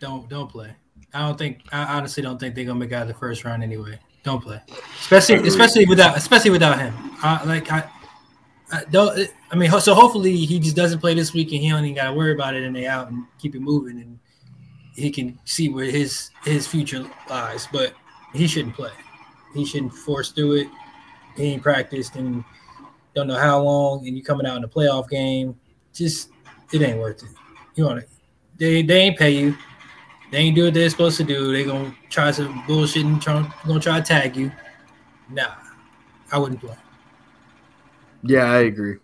[0.00, 0.74] Don't don't play.
[1.14, 1.62] I don't think.
[1.72, 3.98] I honestly don't think they're gonna make out of the first round anyway.
[4.22, 4.60] Don't play,
[5.00, 6.94] especially especially without especially without him.
[7.22, 7.88] I, like I,
[8.72, 9.30] I don't.
[9.50, 12.10] I mean, so hopefully he just doesn't play this week and he don't even got
[12.10, 14.18] to worry about it and they out and keep it moving and
[14.96, 17.68] he can see where his his future lies.
[17.70, 17.94] But
[18.32, 18.92] he shouldn't play.
[19.54, 20.68] He shouldn't force through it.
[21.36, 22.42] He ain't practiced and
[23.14, 24.06] don't know how long.
[24.06, 25.58] And you coming out in a playoff game,
[25.92, 26.30] just
[26.72, 27.30] it ain't worth it.
[27.74, 28.06] You want to
[28.58, 29.56] they they ain't pay you.
[30.32, 31.52] They ain't do what they're supposed to do.
[31.52, 34.50] They gonna try some bullshit and try, gonna try to tag you.
[35.30, 35.54] Nah,
[36.32, 36.76] I wouldn't play.
[38.22, 38.96] Yeah, I agree.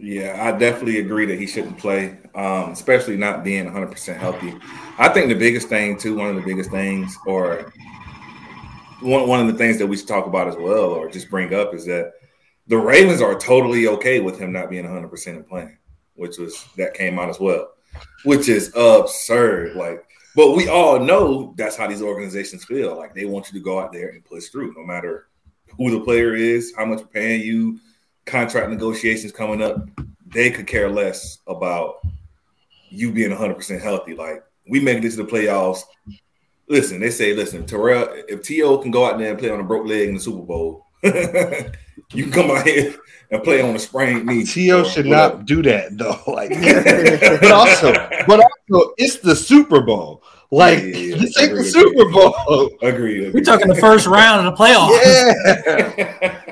[0.00, 4.54] Yeah, I definitely agree that he shouldn't play, um, especially not being 100% healthy.
[4.96, 7.72] I think the biggest thing, too, one of the biggest things, or
[9.00, 11.52] one, one of the things that we should talk about as well, or just bring
[11.52, 12.12] up, is that
[12.68, 15.76] the Ravens are totally okay with him not being 100% and playing,
[16.14, 17.72] which was that came out as well,
[18.22, 19.74] which is absurd.
[19.74, 20.04] Like,
[20.36, 22.96] but we all know that's how these organizations feel.
[22.96, 25.26] Like, they want you to go out there and push through, no matter
[25.76, 27.80] who the player is, how much we're paying you,
[28.28, 29.76] contract negotiations coming up,
[30.32, 31.96] they could care less about
[32.90, 34.14] you being 100% healthy.
[34.14, 35.80] Like, we make it to the playoffs.
[36.68, 38.78] Listen, they say, listen, Terrell, if T.O.
[38.78, 42.24] can go out there and play on a broke leg in the Super Bowl, you
[42.24, 42.94] can come out here
[43.30, 44.44] and play on a sprained knee.
[44.44, 44.84] T.O.
[44.84, 45.36] should whatever.
[45.36, 46.20] not do that though.
[46.26, 46.50] Like,
[47.40, 47.92] but also,
[48.26, 50.22] but also, it's the Super Bowl.
[50.50, 51.16] Like, Yeah, yeah, yeah.
[51.16, 52.70] this ain't the Super Bowl.
[52.82, 53.32] Agreed.
[53.34, 54.98] We're talking the first round of the playoffs.
[55.04, 56.42] Yeah.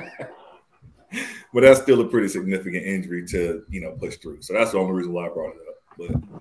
[1.57, 4.39] But that's still a pretty significant injury to you know push through.
[4.43, 5.97] So that's the only reason why I brought it up.
[5.97, 6.39] But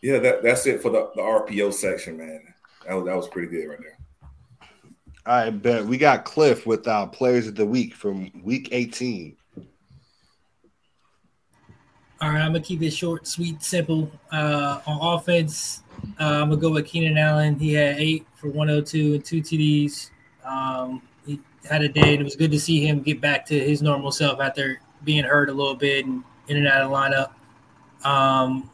[0.00, 2.54] yeah, that, that's it for the, the RPO section, man.
[2.88, 3.98] That was, that was pretty good right there.
[5.26, 9.36] I bet we got Cliff with our players of the week from week 18.
[12.22, 14.10] All right, I'm gonna keep it short, sweet, simple.
[14.32, 15.82] Uh, on offense,
[16.18, 17.58] uh, I'm gonna go with Keenan Allen.
[17.58, 20.08] He had eight for 102 and two TDs.
[20.46, 21.09] Um, he
[21.70, 24.10] had a day, and it was good to see him get back to his normal
[24.10, 28.06] self after being hurt a little bit and in and out of lineup.
[28.06, 28.70] Um,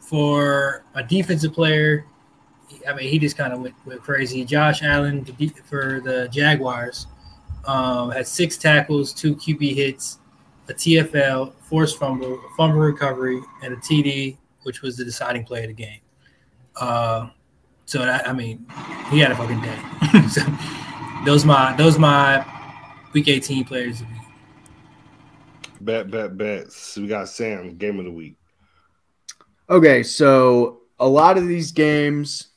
[0.00, 2.06] for a defensive player,
[2.88, 4.44] I mean, he just kind of went, went crazy.
[4.44, 5.24] Josh Allen
[5.64, 7.06] for the Jaguars
[7.66, 10.18] um, had six tackles, two QB hits,
[10.68, 15.62] a TFL, forced fumble, a fumble recovery, and a TD, which was the deciding play
[15.62, 16.00] of the game.
[16.76, 17.28] Uh,
[17.86, 18.66] so that, I mean,
[19.10, 20.28] he had a fucking day.
[20.28, 20.42] so
[21.24, 22.44] those my those my
[23.12, 24.00] week 18 players.
[24.00, 24.20] of the week.
[25.80, 26.72] Bet, bet, bet.
[26.72, 28.36] So we got Sam, game of the week.
[29.68, 32.48] Okay, so a lot of these games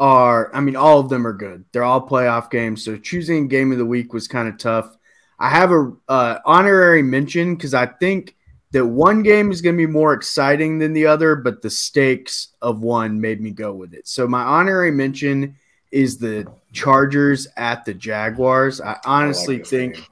[0.00, 1.64] are, I mean, all of them are good.
[1.72, 2.84] They're all playoff games.
[2.84, 4.96] So choosing game of the week was kind of tough.
[5.38, 8.36] I have a uh, honorary mention because I think
[8.72, 12.48] that one game is going to be more exciting than the other, but the stakes
[12.62, 14.08] of one made me go with it.
[14.08, 15.56] So my honorary mention
[15.96, 18.82] is the Chargers at the Jaguars.
[18.82, 19.94] I honestly I like think.
[19.94, 20.04] game.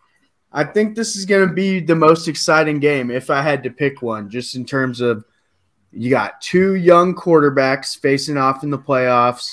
[0.50, 3.70] I think this is going to be the most exciting game if I had to
[3.70, 5.24] pick one, just in terms of
[5.92, 9.50] you got two young quarterbacks facing off in the playoffs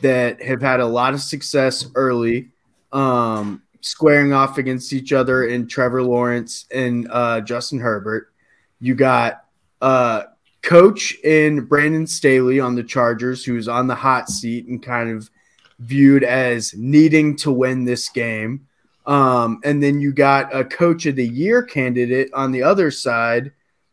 [0.00, 2.48] that have had a lot of success early,
[2.92, 8.32] um, squaring off against each other in Trevor Lawrence and uh, Justin Herbert.
[8.80, 9.44] You got
[9.82, 10.22] uh,
[10.62, 15.30] coach in Brandon Staley on the Chargers, who's on the hot seat and kind of
[15.78, 18.66] viewed as needing to win this game.
[19.06, 23.52] Um, and then you got a coach of the year candidate on the other side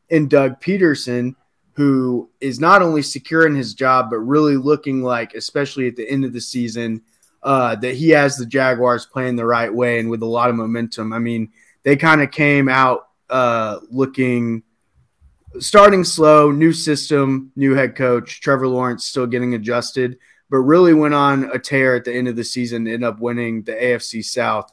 [0.10, 1.36] in Doug Pederson,
[1.74, 6.10] who is not only secure in his job, but really looking like, especially at the
[6.10, 7.02] end of the season,
[7.44, 10.56] uh, that he has the Jaguars playing the right way and with a lot of
[10.56, 11.12] momentum.
[11.12, 11.52] I mean,
[11.84, 14.64] they kind of came out uh, looking
[15.60, 18.42] starting slow, new system, new head coach.
[18.42, 20.18] Trevor Lawrence still getting adjusted,
[20.52, 23.64] but really went on a tear at the end of the season, ended up winning
[23.64, 24.70] the AFC South.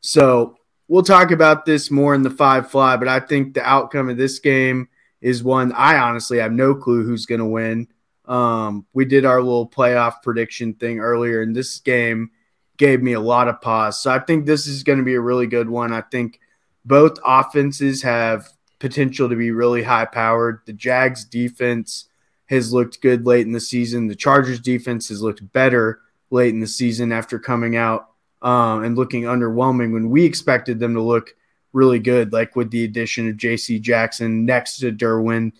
[0.00, 0.56] So
[0.88, 4.16] we'll talk about this more in the five fly, but I think the outcome of
[4.16, 4.88] this game
[5.20, 7.86] is one I honestly have no clue who's going to win.
[8.24, 12.32] Um, we did our little playoff prediction thing earlier, and this game
[12.76, 14.02] gave me a lot of pause.
[14.02, 15.92] So I think this is going to be a really good one.
[15.92, 16.40] I think
[16.84, 18.48] both offenses have
[18.80, 20.62] potential to be really high powered.
[20.66, 22.06] The Jags defense
[22.50, 24.08] has looked good late in the season.
[24.08, 28.10] The Chargers defense has looked better late in the season after coming out
[28.42, 31.34] um, and looking underwhelming when we expected them to look
[31.72, 33.78] really good, like with the addition of J.C.
[33.78, 35.52] Jackson next to Derwin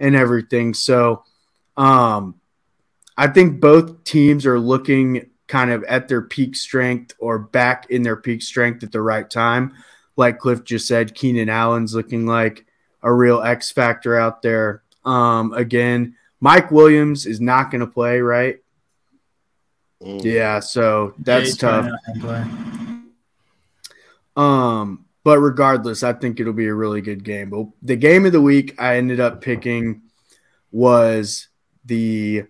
[0.00, 0.74] and everything.
[0.74, 1.22] So
[1.76, 2.40] um,
[3.16, 8.02] I think both teams are looking kind of at their peak strength or back in
[8.02, 9.74] their peak strength at the right time.
[10.16, 12.66] Like Cliff just said, Keenan Allen's looking like
[13.00, 14.82] a real X factor out there.
[15.04, 18.58] Um, again, Mike Williams is not going to play, right?
[20.02, 20.24] Mm.
[20.24, 21.86] Yeah, so that's He's tough.
[21.86, 23.14] trying out and play.
[24.36, 27.50] Um, but regardless, I think it'll be a really good game.
[27.50, 30.02] But the game of the week I ended up picking
[30.72, 31.46] was
[31.84, 32.46] the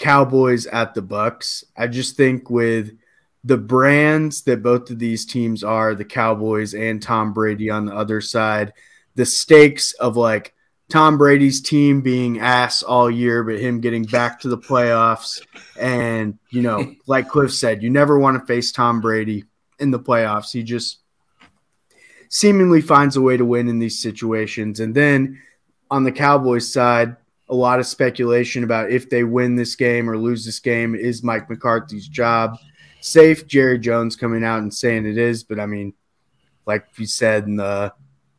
[0.00, 1.62] Cowboys at the Bucks.
[1.76, 2.98] I just think with
[3.44, 7.94] the brands that both of these teams are, the Cowboys and Tom Brady on the
[7.94, 8.72] other side,
[9.14, 10.52] the stakes of like
[10.88, 15.42] Tom Brady's team being ass all year, but him getting back to the playoffs.
[15.78, 19.44] And, you know, like Cliff said, you never want to face Tom Brady
[19.80, 20.52] in the playoffs.
[20.52, 21.00] He just
[22.28, 24.80] seemingly finds a way to win in these situations.
[24.80, 25.40] And then
[25.90, 27.16] on the Cowboys side,
[27.48, 30.94] a lot of speculation about if they win this game or lose this game.
[30.94, 32.56] Is Mike McCarthy's job
[33.00, 33.46] safe?
[33.46, 35.94] Jerry Jones coming out and saying it is, but I mean,
[36.66, 37.92] like you said in the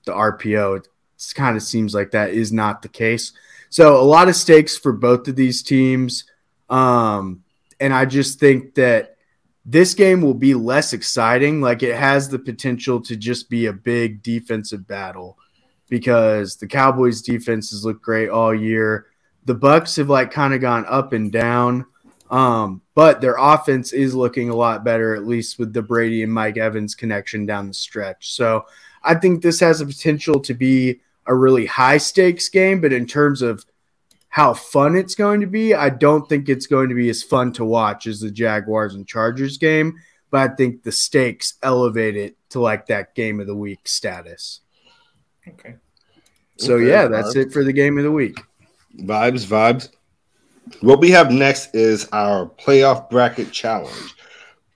[0.05, 0.85] the RPO,
[1.33, 3.33] kind of seems like that is not the case.
[3.69, 6.25] So a lot of stakes for both of these teams,
[6.69, 7.43] um,
[7.79, 9.17] and I just think that
[9.65, 11.59] this game will be less exciting.
[11.61, 15.37] Like it has the potential to just be a big defensive battle
[15.89, 19.07] because the Cowboys defenses look great all year.
[19.45, 21.85] The Bucks have like kind of gone up and down.
[22.29, 26.33] Um, but their offense is looking a lot better, at least with the Brady and
[26.33, 28.33] Mike Evans connection down the stretch.
[28.33, 28.65] So
[29.03, 33.05] I think this has a potential to be a really high stakes game, but in
[33.05, 33.65] terms of
[34.29, 37.53] how fun it's going to be, I don't think it's going to be as fun
[37.53, 39.95] to watch as the Jaguars and Chargers game.
[40.29, 44.61] But I think the stakes elevate it to like that game of the week status.
[45.47, 45.75] Okay.
[46.57, 47.47] So Okay, yeah, that's vibes.
[47.47, 48.37] it for the game of the week.
[48.99, 49.89] Vibes, vibes.
[50.81, 54.15] What we have next is our playoff bracket challenge.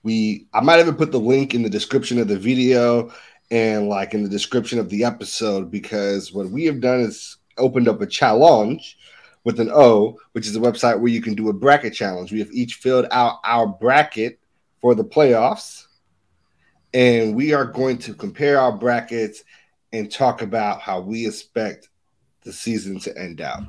[0.02, 3.12] We I might even put the link in the description of the video
[3.52, 7.86] and like in the description of the episode because what we have done is opened
[7.86, 8.98] up a challenge
[9.44, 12.32] with an O, which is a website where you can do a bracket challenge.
[12.32, 14.40] We have each filled out our bracket
[14.80, 15.86] for the playoffs,
[16.94, 19.44] and we are going to compare our brackets
[19.92, 21.90] and talk about how we expect
[22.44, 23.64] the season to end out.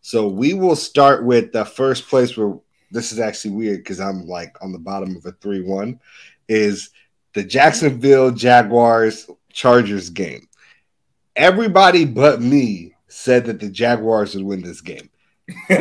[0.00, 2.54] So we will start with the first place where
[2.90, 6.00] this is actually weird because I'm like on the bottom of a 3 1
[6.48, 6.90] is
[7.36, 10.48] the Jacksonville Jaguars Chargers game.
[11.36, 15.10] Everybody but me said that the Jaguars would win this game.
[15.68, 15.76] like,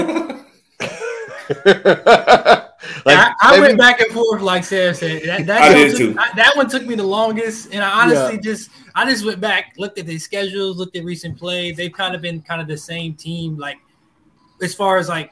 [1.65, 5.23] I, I every- went back and forth, like Sam said.
[5.23, 6.15] That, that, I one did took, too.
[6.19, 8.41] I- that one took me the longest, and I honestly Yeah.
[8.41, 11.71] just I just went back, looked at their schedules, looked at recent play.
[11.71, 13.77] They've kind of been kind of the same team, like
[14.61, 15.31] as far as like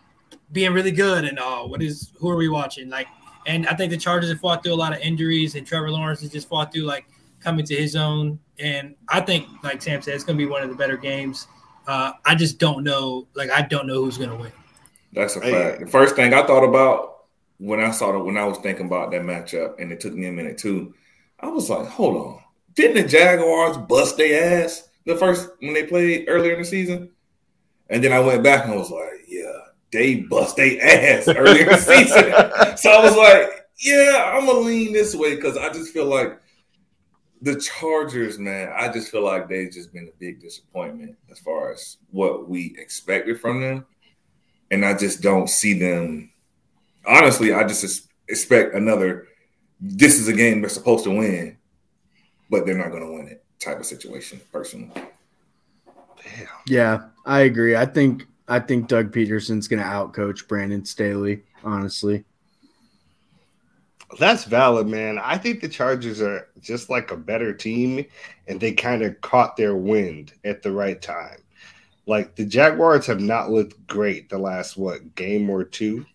[0.53, 2.87] being really good and oh, what is who are we watching?
[2.89, 3.07] Like,
[3.45, 6.21] and I think the Chargers have fought through a lot of injuries, and Trevor Lawrence
[6.21, 7.05] has just fought through like
[7.39, 8.39] coming to his own.
[8.59, 11.47] And I think, like Sam said, it's going to be one of the better games.
[11.87, 14.51] Uh, I just don't know, like I don't know who's going to win.
[15.11, 15.51] That's a Hey.
[15.51, 15.79] fact.
[15.81, 17.25] The first thing I thought about
[17.57, 20.27] when I saw the when I was thinking about that matchup, and it took me
[20.27, 20.93] a minute too,
[21.39, 22.39] I was like, hold on.
[22.75, 27.11] Didn't the Jaguars bust their ass the first when they played earlier in the season?
[27.89, 29.12] And then I went back and I was like, yeah,
[29.93, 32.33] they bust their ass earlier in the season.
[32.77, 36.39] So I was like, yeah, I'm gonna lean this way because I just feel like
[37.41, 41.71] the Chargers, man, I just feel like they've just been a big disappointment as far
[41.71, 43.85] as what we expected from them.
[44.71, 46.31] And I just don't see them.
[47.05, 49.27] Honestly, I just expect another.
[49.79, 51.57] This is a game they're supposed to win,
[52.49, 54.39] but they're not going to win it type of situation.
[54.51, 54.89] Personally,
[56.23, 56.47] Damn.
[56.65, 57.75] Yeah, I agree.
[57.75, 61.41] I think I think Doug Pederson's going to outcoach Brandon Staley.
[61.63, 62.23] Honestly,
[64.19, 65.17] That's valid, man.
[65.17, 68.05] I think the Chargers are just like a better team,
[68.47, 71.39] and they kind of caught their wind at the right time.
[72.05, 76.05] Like the Jaguars have not looked great the last what game or two.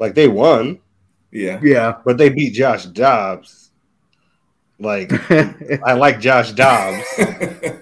[0.00, 0.80] Like they won,
[1.30, 1.60] yeah.
[1.62, 1.98] yeah.
[2.04, 3.61] but they beat Josh Dobbs.
[4.82, 5.12] Like
[5.84, 7.04] I like Josh Dobbs,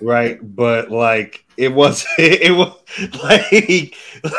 [0.02, 0.38] right?
[0.42, 2.74] But like it was, it was
[3.22, 3.94] like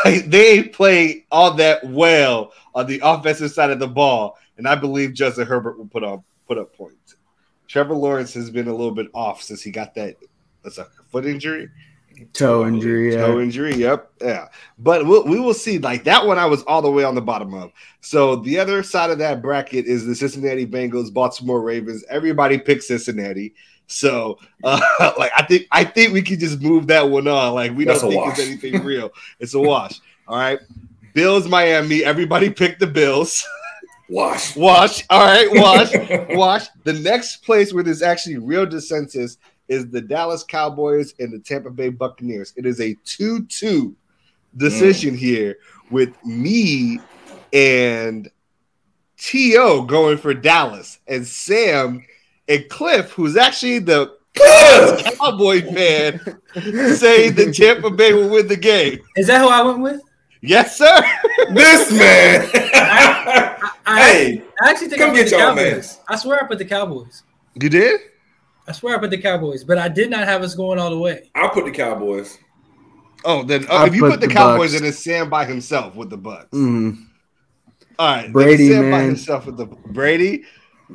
[0.05, 4.75] like they played all that well on the offensive side of the ball, and I
[4.75, 7.15] believe Justin Herbert will put on put up points.
[7.67, 10.17] Trevor Lawrence has been a little bit off since he got that.
[10.63, 11.69] That's a foot injury,
[12.33, 13.11] Toe injury.
[13.11, 13.43] toe Yeah.
[13.43, 13.75] injury.
[13.75, 14.47] Yep, yeah.
[14.79, 15.77] But we'll, we will see.
[15.79, 17.71] Like that one, I was all the way on the bottom of.
[18.01, 22.03] So the other side of that bracket is the Cincinnati Bengals, Baltimore Ravens.
[22.09, 23.53] Everybody picks Cincinnati.
[23.87, 27.53] So, uh, like I think I think we can just move that one on.
[27.53, 28.39] Like we That's don't think wash.
[28.39, 29.11] it's anything real.
[29.39, 29.99] It's a wash.
[30.27, 30.59] All right.
[31.13, 32.03] Bills, Miami.
[32.03, 33.45] Everybody picked the Bills.
[34.09, 34.57] Wash.
[34.57, 35.05] Wash.
[35.09, 35.47] All right.
[35.49, 35.89] Wash.
[36.35, 36.67] Wash.
[36.83, 39.37] The next place where there's actually real dissensus
[39.71, 42.53] is the Dallas Cowboys and the Tampa Bay Buccaneers.
[42.57, 43.95] It is a 2 2
[44.57, 46.99] decision here with me
[47.53, 48.29] and
[49.17, 49.83] T.O.
[49.83, 52.05] going for Dallas and Sam
[52.49, 54.17] and Cliff, who's actually the
[55.17, 56.19] Cowboy fan,
[56.95, 58.99] saying that Tampa Bay will win the game.
[59.15, 60.01] Is that who I went with?
[60.41, 61.01] Yes, sir.
[61.53, 62.49] this man.
[62.73, 65.55] I, I, hey, I actually think come I put get the Cowboys.
[65.55, 65.99] mans.
[66.09, 67.23] I swear I put the Cowboys.
[67.53, 68.01] You did?
[68.71, 70.97] I swear I put the Cowboys, but I did not have us going all the
[70.97, 71.29] way.
[71.35, 72.37] I'll put the Cowboys.
[73.25, 74.79] Oh, then oh, if you put put the, the Cowboys, Bucks.
[74.79, 76.47] then it's Sam by himself with the Bucks.
[76.53, 77.05] Mm,
[77.99, 80.43] All right, Brady, it's Sam by himself with the Brady.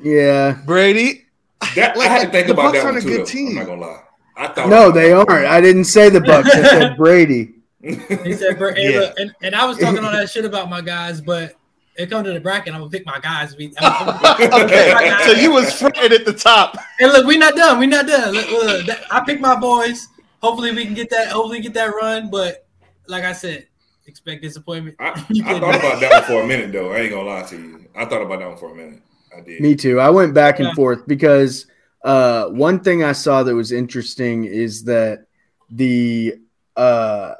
[0.02, 0.52] yeah.
[0.64, 1.26] Brady.
[1.74, 3.24] That Like, I had to think the about Bucks that aren't a good though.
[3.26, 3.48] team.
[3.50, 4.02] I'm not gonna lie.
[4.38, 5.30] I thought No, they aren't.
[5.46, 6.48] I didn't say the Bucks.
[6.50, 7.52] I said Brady.
[7.82, 8.98] He said, "Bro, and, Yeah.
[9.00, 11.54] look, and, and I was talking all that shit about my guys, but
[11.98, 12.74] it comes to the bracket.
[12.74, 13.56] I'm gonna pick my guys.
[13.56, 16.76] We, I'm, I'm- Okay, so you was fretting at the top.
[17.00, 17.78] and look, we're not done.
[17.78, 18.34] We're not done.
[18.34, 20.08] Look, look, that- I picked my boys.
[20.42, 21.28] Hopefully, we can get that.
[21.28, 22.30] Hopefully, get that run.
[22.30, 22.66] But
[23.08, 23.66] like I said,
[24.06, 24.96] expect disappointment.
[25.00, 25.08] I,
[25.44, 26.92] I thought about that one for a minute though.
[26.92, 27.86] I ain't gonna lie to you.
[27.96, 29.00] I thought about that one for a minute.
[29.36, 29.60] I did.
[29.60, 29.98] Me too.
[30.00, 30.74] I went back and Yeah.
[30.74, 31.66] forth because
[32.04, 35.26] uh, one thing I saw that was interesting is that
[35.70, 36.36] the
[36.76, 37.34] uh,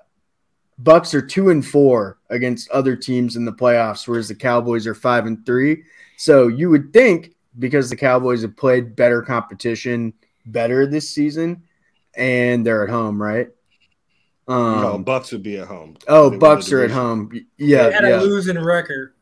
[0.79, 4.95] Bucks are two and four against other teams in the playoffs, whereas the Cowboys are
[4.95, 5.85] five and three.
[6.17, 10.13] So you would think because the Cowboys have played better competition
[10.45, 11.63] better this season,
[12.15, 13.49] and they're at home, right?
[14.49, 15.97] Um, no, Bucks would be at home.
[16.07, 17.03] oh, They Bucks are at division.
[17.03, 17.29] home.
[17.33, 19.15] They Yeah, had a losing record.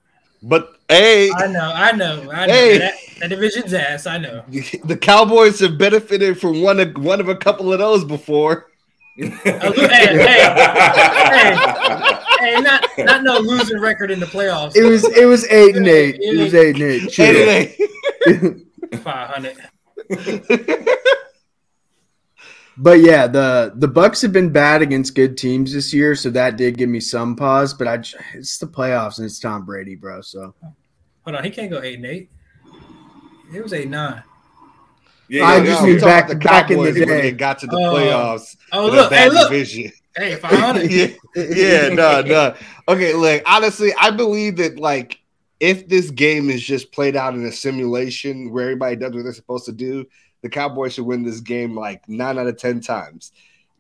[0.43, 1.73] But hey, I know.
[1.75, 2.31] I know.
[2.31, 2.53] I know.
[2.53, 2.79] Hey.
[2.79, 4.07] That, that division's ass.
[4.07, 4.45] I know.
[4.85, 8.67] the Cowboys have benefited from one of one of a couple of those before.
[9.17, 10.17] Hey, hey,
[11.31, 11.57] hey.
[12.41, 14.77] hey, not not no losing record in the playoffs.
[14.77, 16.17] It was it was eight and eight.
[16.21, 17.11] It was eight and eight.
[17.11, 17.27] Chill.
[18.27, 18.65] Anyway,
[19.03, 19.57] five hundred.
[22.77, 26.57] But yeah, the the Bucks have been bad against good teams this year, so that
[26.57, 27.73] did give me some pause.
[27.73, 30.23] But I, j- it's the playoffs and it's Tom Brady, bro.
[30.23, 30.55] So
[31.25, 32.31] Hold on, he can't go eight and eight.
[33.55, 34.25] It was eight nine.
[35.29, 35.87] Yeah, I yeah, just yeah.
[35.89, 37.95] mean back- back in the when they got to the Oh.
[37.95, 38.57] playoffs.
[38.73, 39.93] Oh in a look, hey look, division.
[40.17, 40.91] hey five hundred.
[40.91, 42.55] yeah, yeah, no, no.
[42.89, 45.21] Okay, look, honestly, I believe that like
[45.61, 49.33] if this game is just played out in a simulation where everybody does what they're
[49.33, 50.05] supposed to do,
[50.43, 53.33] the Cowboys should win this game like nine out of ten times.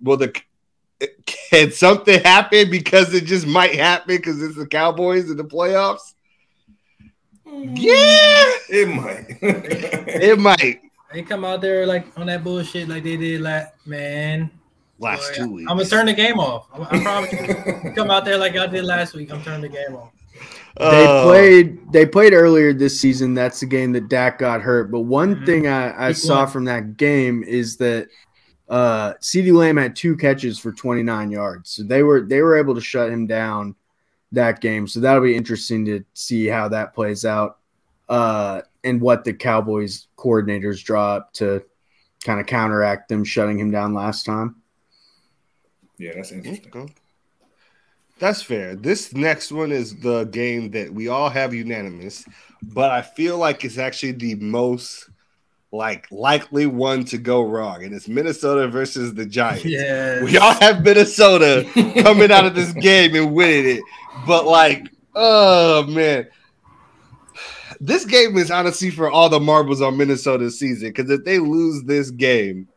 [0.02, 0.34] Well, the
[1.50, 6.14] can something happen because it just might happen because it's the Cowboys in the playoffs?
[7.46, 7.76] Mm.
[7.76, 9.26] Yeah, It might.
[9.42, 10.80] it might.
[11.14, 14.50] They come out there like on that bullshit like they did last man.
[14.98, 15.70] Last two weeks.
[15.70, 16.66] I'm gonna turn the game off.
[16.72, 17.92] I, I promise you.
[17.94, 19.30] come out there like I did last week.
[19.32, 20.10] I'm turning the game off.
[20.80, 21.22] they Oh.
[21.22, 23.32] played they played earlier this season.
[23.32, 24.90] That's the game that Dak got hurt.
[24.90, 25.46] But one Mhm.
[25.46, 26.48] thing I, I saw one.
[26.48, 28.08] from that game is that
[28.68, 31.70] uh CeeDee Lamb had two catches for 29 yards.
[31.70, 33.76] So they were they were able to shut him down
[34.32, 34.88] that game.
[34.88, 37.58] So that'll be interesting to see how that plays out.
[38.08, 41.64] Uh and what the Cowboys coordinators draw up to
[42.24, 44.56] kind of counteract them shutting him down last time.
[45.98, 46.72] yeah, that's interesting.
[46.74, 46.92] Okay.
[48.18, 48.76] That's fair.
[48.76, 52.24] This next one is the game that we all have unanimous,
[52.62, 55.10] but I feel like it's actually the most
[55.72, 59.64] like likely one to go wrong, and it's Minnesota versus the Giants.
[59.64, 60.22] Yeah.
[60.22, 61.68] We all have Minnesota
[62.02, 63.82] coming out of this game and winning it,
[64.26, 66.28] but like, oh man,
[67.86, 71.82] this game is honestly for all the marbles on Minnesota's season because if they lose
[71.84, 72.68] this game,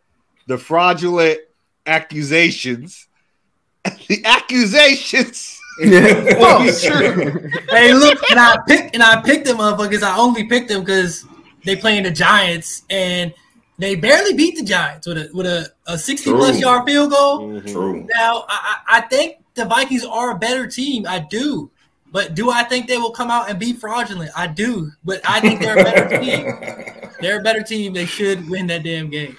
[0.47, 1.39] the fraudulent
[1.85, 3.07] accusations,
[4.07, 7.49] the accusations will be true.
[7.69, 10.81] hey, look, and I picked and I picked them up because I only picked them
[10.81, 11.25] because
[11.63, 13.33] they playing the Giants and
[13.77, 16.59] they barely beat the Giants with a with a, a 60 plus True.
[16.59, 17.47] yard field goal.
[17.47, 17.71] Mm-hmm.
[17.71, 18.07] True.
[18.13, 21.05] Now, I, I I think the Vikings are a better team.
[21.07, 21.71] I do.
[22.11, 24.31] But do I think they will come out and be fraudulent?
[24.35, 24.91] I do.
[25.03, 27.11] But I think they're a better team.
[27.21, 27.93] They're a better team.
[27.93, 29.37] They should win that damn game.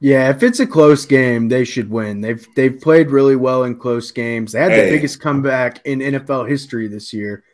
[0.00, 2.20] Yeah, if it's a close game, they should win.
[2.20, 4.52] They've they've played really well in close games.
[4.52, 4.84] They had Hey.
[4.86, 7.44] the biggest comeback in NFL history this year.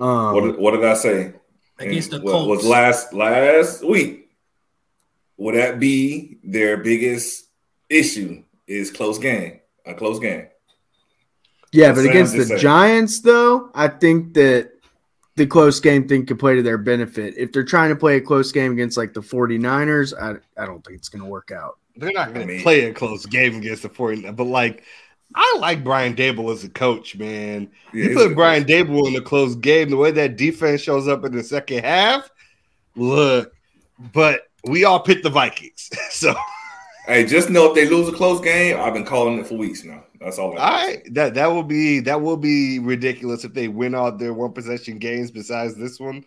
[0.00, 1.32] Um, What, did- what did I say?
[1.80, 2.48] Against the And Colts.
[2.62, 4.30] was last last week?
[5.36, 7.44] Would that be their biggest
[7.88, 8.42] issue?
[8.66, 10.46] Is close game a close game?
[11.72, 12.60] Yeah, but against the saying.
[12.60, 14.72] Giants, though, I think that
[15.36, 17.34] the close game thing could play to their benefit.
[17.36, 20.84] If they're trying to play a close game against like the 49ers, I, I don't
[20.84, 21.78] think it's going to work out.
[21.96, 24.82] They're not going I to mean- play a close game against the 49ers, but like,
[25.34, 27.70] I like Brian Daboll as a coach, man.
[27.92, 31.06] Yeah, you put a- Brian Daboll in a close game, the way that defense shows
[31.06, 32.30] up in the second half,
[32.96, 33.52] look,
[34.14, 35.90] but we all picked the Vikings.
[36.10, 36.34] so,
[37.08, 39.82] Hey, just know if they lose a close game, I've been calling it for weeks
[39.82, 40.04] now.
[40.20, 40.56] That's all.
[40.58, 44.12] I all right, that that will be that will be ridiculous if they win all
[44.12, 46.24] their one possession games besides this one.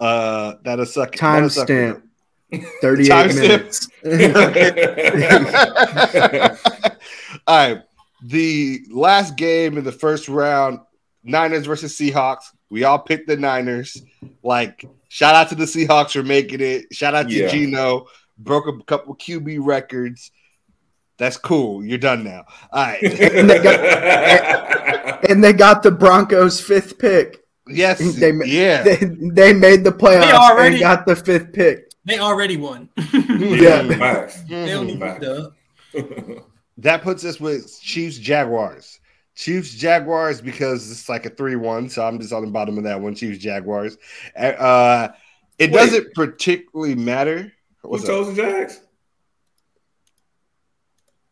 [0.00, 1.14] Uh, that'll suck.
[1.16, 2.02] that'll suck Timestamp.
[2.80, 3.94] 38 Timestamp.
[4.04, 4.04] minutes.
[7.46, 7.82] All right.
[8.22, 10.80] The last game in the first round,
[11.22, 12.44] Niners versus Seahawks.
[12.70, 14.02] We all picked the Niners.
[14.42, 16.86] Like, shout out to the Seahawks for making it.
[16.92, 17.48] Shout out to Yeah.
[17.48, 18.06] Geno.
[18.38, 20.30] Broke a couple QB records.
[21.18, 21.84] That's cool.
[21.84, 22.44] You're done now.
[22.72, 23.02] All right.
[23.02, 27.42] and, they got, and they got the Broncos' fifth pick.
[27.66, 27.98] yes.
[28.16, 28.82] They, yeah.
[28.82, 31.90] they, they made the playoffs they already- and got the fifth pick.
[32.04, 32.88] They already won.
[32.96, 33.88] Yeah.
[33.96, 34.42] Facts.
[34.42, 35.20] they don't need Facts.
[35.24, 35.52] the
[36.78, 39.00] that puts us with Chiefs Jaguars.
[39.34, 43.00] Chiefs Jaguars because it's like a three-one, so I'm just on the bottom of that
[43.00, 43.14] one.
[43.14, 43.96] Chiefs Jaguars.
[44.38, 45.08] Uh, uh
[45.58, 45.78] it Wait.
[45.78, 47.52] doesn't particularly matter.
[47.86, 48.10] Who What's up?
[48.10, 48.80] chose the Jags?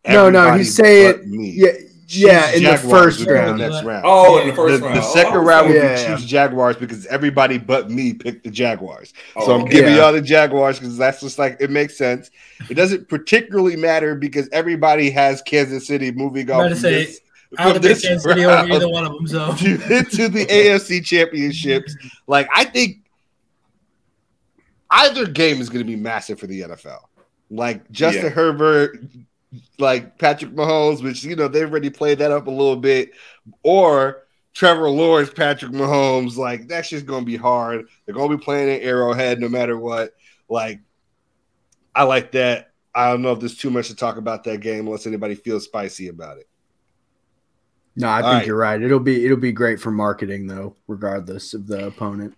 [0.07, 1.27] No, no, Everybody he say but it.
[1.29, 1.51] me.
[1.51, 1.69] Yeah,
[2.07, 3.59] yeah, Chiefs in the first round.
[3.59, 4.05] The next round.
[4.07, 5.05] Oh, in the the, first the round.
[5.05, 5.97] second Oh, round would Yeah.
[5.97, 9.15] be Chiefs Jaguars because everybody but me picked the Jaguars.
[9.35, 9.73] Oh, so I'm okay.
[9.73, 10.03] giving Yeah.
[10.03, 12.31] y'all the Jaguars because that's just like it makes sense.
[12.69, 16.61] It doesn't particularly matter because everybody has Kansas City moving on.
[16.61, 17.21] About to from say, this-
[17.57, 19.27] I would from have picked this Kansas City over round either one of them.
[19.27, 19.79] So to,
[20.17, 21.97] to the AFC championships.
[22.27, 22.99] Like I think
[25.03, 27.01] either game is going to be massive for the NFL.
[27.51, 28.31] Like Justin Yeah.
[28.31, 28.99] Herbert,
[29.79, 33.13] like Patrick Mahomes, which you know they've already played that up a little bit,
[33.63, 34.25] or
[34.55, 36.37] Trevor Lawrence, Patrick Mahomes.
[36.37, 37.87] Like that's just going to be hard.
[38.07, 40.15] They're going to be playing at Arrowhead no matter what.
[40.49, 40.81] Like
[41.95, 42.73] I like that.
[42.95, 45.65] I don't know if there's too much to talk about that game unless anybody feels
[45.65, 46.49] spicy about it.
[47.97, 48.47] No, I All think right.
[48.47, 48.83] you're right.
[48.83, 52.35] It'll be it'll be great for marketing though, regardless of the opponent.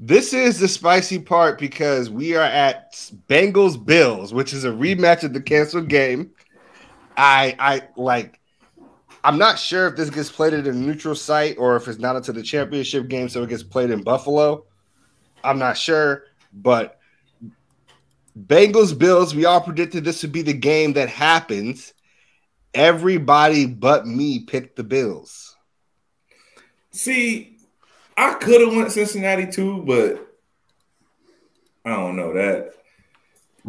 [0.00, 2.92] This is the spicy part because we are at
[3.28, 6.30] Bengals Bills, which is a rematch of the canceled game.
[7.16, 8.38] I I like
[9.24, 12.14] I'm not sure if this gets played at a neutral site or if it's not
[12.14, 14.64] until the championship game, so it gets played in Buffalo.
[15.42, 17.00] I'm not sure, but
[18.38, 21.92] Bengals Bills, we all predicted this would be the game that happens.
[22.72, 25.56] Everybody but me picked the Bills.
[26.92, 27.57] See,
[28.18, 30.26] I could have went Cincinnati too, but
[31.84, 32.72] I don't know that.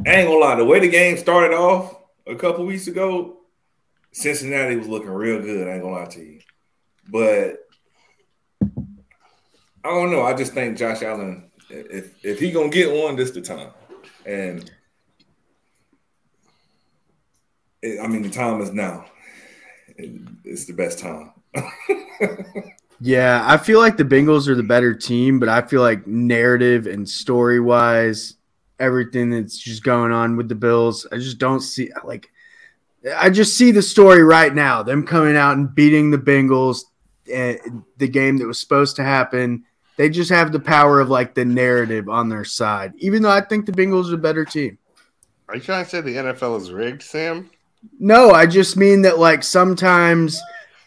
[0.08, 0.56] I ain't gonna lie.
[0.56, 1.96] The way the game started off
[2.26, 3.38] a couple weeks ago,
[4.12, 5.68] Cincinnati was looking real good.
[5.68, 6.40] I ain't gonna lie to you,
[7.10, 7.58] but
[9.84, 10.24] I don't know.
[10.24, 13.70] I just think Josh Allen, if if he gonna get one, this the time.
[14.26, 14.70] And
[17.84, 19.06] it, I mean, the time is now.
[19.96, 21.34] It- it's the best time.
[23.02, 26.86] Yeah, I feel like the Bengals are the better team, but I feel like narrative
[26.86, 28.36] and story wise,
[28.80, 32.30] everything that's just going on with the Bills, I just don't see like
[33.18, 34.84] I just see the story right now.
[34.84, 36.84] Them coming out and beating the Bengals,
[37.34, 37.54] uh,
[37.98, 39.64] the game that was supposed to happen.
[39.96, 43.42] They just have the power of like the narrative on their side, even though I
[43.42, 44.78] think the Bengals are a better team.
[45.48, 47.50] Are you trying to say the NFL is rigged, Sam?
[47.98, 50.40] No, I just mean that like sometimes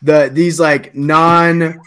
[0.03, 1.81] the these like non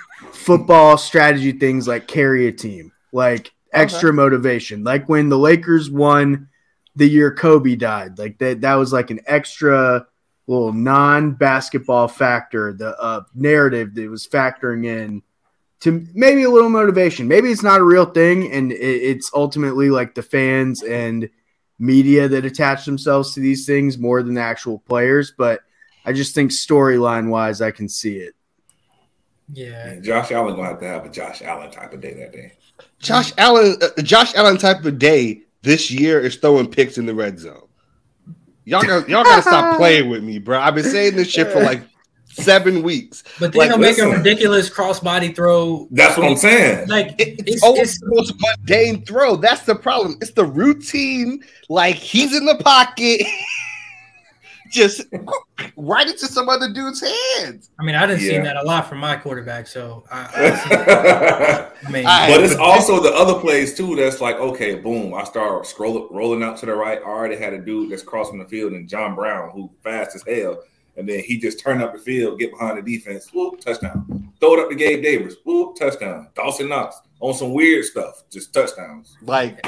[0.45, 4.83] football strategy things like carry a team, like extra motivation.
[4.83, 6.49] Like when the Lakers won
[6.95, 10.05] the year Kobe died, like that that was like an extra
[10.47, 15.23] little non basketball factor, the uh, narrative that was factoring in
[15.81, 17.27] to maybe a little motivation.
[17.27, 21.27] Maybe it's not a real thing, and it, it's ultimately like the fans and
[21.79, 25.33] media that attach themselves to these things more than the actual players.
[25.35, 25.61] But
[26.05, 28.35] I just think storyline wise, I can see it.
[29.53, 29.87] Yeah.
[29.89, 32.53] And Josh Allen gonna have to have a Josh Allen type of day that day.
[32.99, 37.13] Josh Allen, uh, Josh Allen type of day this year is throwing picks in the
[37.13, 37.67] red zone.
[38.65, 40.59] Y'all got y'all gotta stop playing with me, bro.
[40.59, 41.81] I've been saying this shit for like
[42.27, 43.23] seven weeks.
[43.39, 45.87] But then Like, he'll make a ridiculous crossbody throw.
[45.91, 46.87] That's what I'm saying.
[46.89, 49.35] Like It- it's, it's, always it's the most mundane throw.
[49.35, 50.17] That's the problem.
[50.21, 51.43] It's the routine.
[51.69, 53.21] Like he's in the pocket,
[54.75, 55.01] just
[55.77, 57.71] right into some other dude's hands.
[57.79, 59.67] I mean, I didn't see that a lot from my quarterback.
[59.67, 63.95] So I, I, I mean, I- But it's also the other plays too.
[63.95, 65.13] That's like, okay, boom.
[65.13, 66.99] I start scrolling, rolling out to the right.
[66.99, 70.23] I already had a dude that's crossing the field, and John Brown, who fast as
[70.27, 70.61] hell,
[70.97, 74.31] and then he just turned up the field, get behind the defense, whoop, touchdown.
[74.39, 76.27] Throw it up to Gabe Davis, whoop, touchdown.
[76.35, 79.17] Dawson Knox on some weird stuff, just touchdowns.
[79.21, 79.65] Like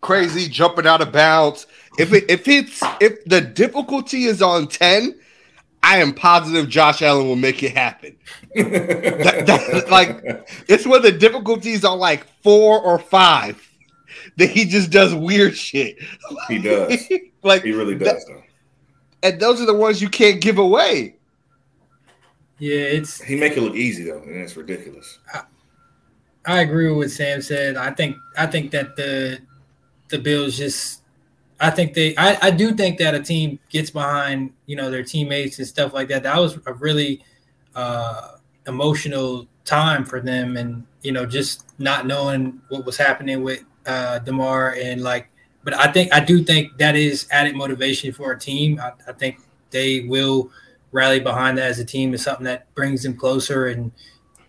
[0.00, 1.66] crazy jumping out of bounds.
[1.98, 5.18] If it if it's if the difficulty is on ten,
[5.82, 8.16] I am positive Josh Allen will make it happen.
[8.54, 10.20] That- that- like
[10.68, 13.60] it's when the difficulties are like four or five
[14.36, 15.96] that he just does weird shit.
[16.48, 17.08] he does.
[17.42, 18.42] like He really that- does, though.
[19.22, 21.16] and those are the ones you can't give away.
[22.58, 23.20] yeah, it's.
[23.22, 25.18] He make it look easy though, and it's ridiculous.
[26.46, 27.76] I agree with what Sam said.
[27.76, 29.38] I think I think that the
[30.10, 31.02] the Bills just
[31.60, 35.04] I think they I, I do think that a team gets behind, you know, their
[35.04, 36.22] teammates and stuff like that.
[36.22, 37.22] That was a really
[37.74, 38.36] uh
[38.66, 44.18] emotional time for them and you know, just not knowing what was happening with uh
[44.20, 45.30] Damar and like
[45.62, 48.80] but I think I do think that is added motivation for a team.
[48.80, 49.40] I, I think
[49.70, 50.50] they will
[50.92, 52.14] rally behind that as a team.
[52.14, 53.92] is something that brings them closer and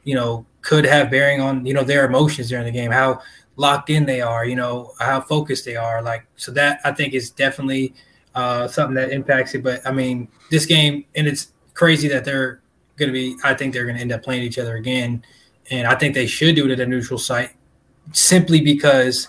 [0.03, 3.21] you know could have bearing on you know their emotions during the game, how
[3.55, 6.01] locked in they are, you know how focused they are.
[6.01, 7.93] Like so that I think is definitely
[8.35, 9.63] uh, something that impacts it.
[9.63, 12.61] But I mean this game and it's crazy that they're
[12.97, 13.35] going to be.
[13.43, 15.23] I think they're going to end up playing each other again,
[15.69, 17.51] and I think they should do it at a neutral site
[18.13, 19.27] simply because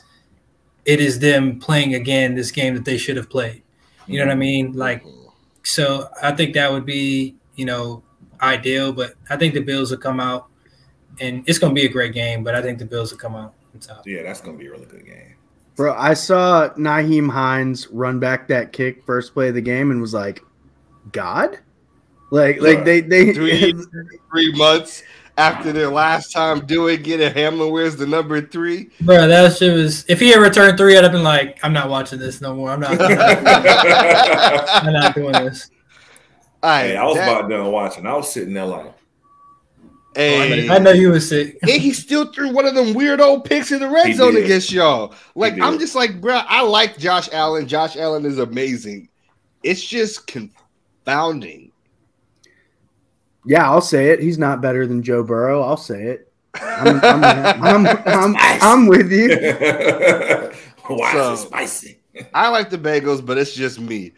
[0.85, 3.63] it is them playing again this game that they should have played.
[4.07, 4.73] You know what I mean?
[4.73, 5.05] Like
[5.63, 8.03] so I think that would be, you know,
[8.41, 10.49] ideal, but I think the Bills will come out
[11.21, 13.35] and it's going to be a great game, but I think the Bills will come
[13.35, 13.55] out.
[14.07, 15.35] Yeah, that's gonna be a really good game.
[15.77, 20.01] Bro, I saw Nyheim Hines run back that kick first play of the game and
[20.01, 20.43] was like,
[21.13, 21.59] God?
[22.31, 23.73] Like, like they they Three,
[24.31, 25.03] three months
[25.39, 28.91] after their last time doing it, and Hamlin wears the number three.
[29.01, 31.89] Bro, that shit was, if he had returned three, I'd have been like, I'm not
[31.89, 32.71] watching this no more.
[32.71, 35.71] I'm not, I'm not doing this.
[36.63, 38.07] All right, Hey, I was that- about done watching.
[38.07, 38.93] I was sitting there like,
[40.15, 41.59] hey, I know you was sick.
[41.63, 44.35] and he still threw one of them weird old picks in the red He zone
[44.35, 44.45] did.
[44.45, 45.15] against y'all.
[45.35, 45.59] Like.
[45.61, 47.67] I'm just like, bro, I like Josh Allen.
[47.69, 49.09] Josh Allen is amazing.
[49.63, 51.71] It's just confounding.
[53.45, 54.21] Yeah, I'll say it.
[54.21, 55.63] He's not better than Joe Burrow.
[55.63, 56.33] I'll say it.
[56.61, 59.29] I'm, I'm, I'm, I'm, I'm with you.
[60.87, 61.99] Why So- is it spicy?
[62.35, 64.13] I like the bagels, but it's just me.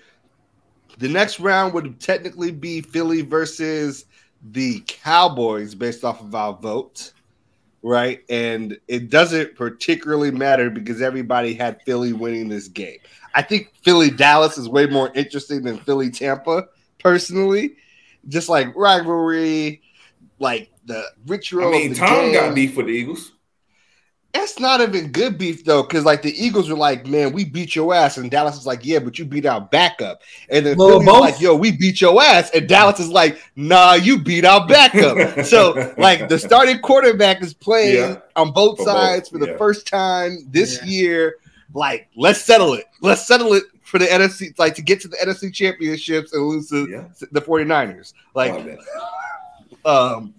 [0.99, 4.07] The next round would technically be Philly versus
[4.51, 7.13] the Cowboys based off of our vote,
[7.83, 8.23] right?
[8.29, 12.99] And it doesn't particularly matter because everybody had Philly winning this game.
[13.35, 16.69] I think Philly Dallas is way more interesting than Philly Tampa,
[16.99, 17.77] personally.
[18.29, 19.83] Just like rivalry,
[20.39, 21.69] like the ritual.
[21.69, 22.33] I mean, Tom game.
[22.35, 23.33] got beef with the Eagles.
[24.35, 27.77] That's not even good beef though, because like the Eagles were like, "Man, we beat
[27.77, 31.07] your ass," and Dallas is like, "Yeah, but you beat our backup." And then Philly's
[31.07, 34.67] both- like, "Yo, we beat your ass," and Dallas is like, "Nah, you beat our
[34.67, 38.17] backup." so like the starting quarterback is playing Yeah.
[38.35, 39.57] on both For both, sides for the yeah.
[39.57, 40.91] first time this Yeah.
[40.91, 41.37] year.
[41.73, 42.85] Like, let's settle it.
[43.01, 46.69] Let's settle it for the NFC, like to get to the NFC championships and lose
[46.71, 47.05] to Yeah.
[47.33, 48.13] the 49ers.
[48.35, 48.67] Like, Love
[49.85, 49.89] that.
[49.91, 50.35] um,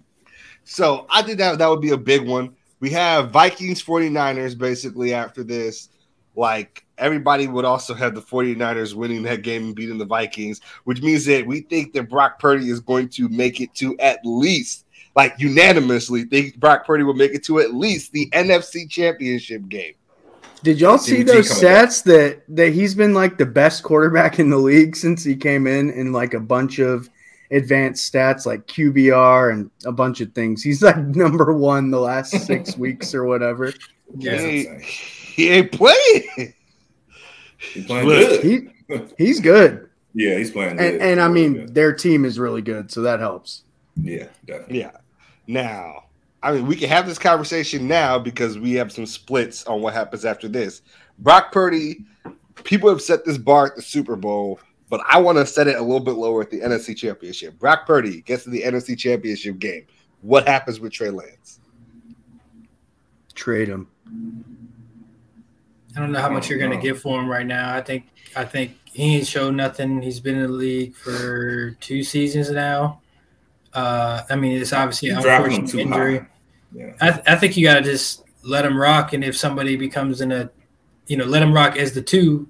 [0.64, 2.55] so I think that that would be a big one.
[2.80, 5.88] We have Vikings 49ers basically after this.
[6.34, 11.00] Like everybody would also have the 49ers winning that game and beating the Vikings, which
[11.00, 14.84] means that we think that Brock Purdy is going to make it to at least,
[15.14, 19.94] like unanimously, think Brock Purdy will make it to at least the NFC championship game.
[20.62, 24.50] Did y'all see G those stats that that he's been like the best quarterback in
[24.50, 27.08] the league since he came in in like a bunch of
[27.50, 30.62] advanced stats like QBR and a bunch of things.
[30.62, 33.72] He's like number one the last six weeks or whatever.
[34.16, 34.80] Yeah, he, insane.
[34.82, 36.54] he ain't playing.
[37.58, 38.44] He's playing Look, good.
[38.44, 38.68] He
[39.24, 39.88] he's good.
[40.14, 41.02] yeah, he's playing And good.
[41.02, 41.74] and I mean good.
[41.74, 43.64] their team is really good, so that helps.
[44.00, 44.80] yeah, definitely.
[44.80, 44.92] Yeah.
[45.48, 46.04] Now,
[46.42, 49.94] I mean, we can have this conversation now because we have some splits on what
[49.94, 50.82] happens after this.
[51.18, 52.04] Brock Purdy,
[52.64, 55.76] people have set this bar at the Super Bowl, but I want to set it
[55.76, 57.58] a little bit lower at the NFC Championship.
[57.58, 59.86] Brock Purdy gets to the NFC Championship game.
[60.20, 61.60] What happens with Trey Lance?
[63.34, 63.88] Trade him.
[65.96, 67.74] I don't know how much you're going to get for him right now.
[67.74, 70.02] I think I think he ain't showed nothing.
[70.02, 73.00] He's been in the league for two seasons now.
[73.72, 76.26] Uh, I mean, it's obviously an unfortunate injury.
[76.72, 76.92] Yeah.
[77.00, 80.20] I, th- I think you got to just let him rock, and if somebody becomes
[80.20, 80.50] in a,
[81.06, 82.48] you know, let him rock as the two,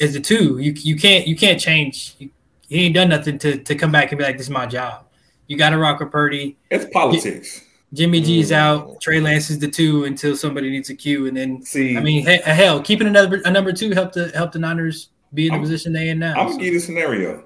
[0.00, 0.58] as the two.
[0.58, 2.14] You you can't you can't change.
[2.18, 2.30] You,
[2.68, 5.04] he ain't done nothing to to come back and be like, this is my job.
[5.46, 6.56] You got to rock with Purdy.
[6.70, 7.60] It's politics.
[7.92, 8.54] Jimmy G's Mm.
[8.54, 9.00] out.
[9.02, 12.26] Trey Lance is the two until somebody needs a cue, and then See, I mean,
[12.26, 15.54] he- hell, keeping another a number two helped the help the Niners be in the
[15.56, 16.34] I'm- position they in now.
[16.40, 17.44] I'm gonna give you a scenario.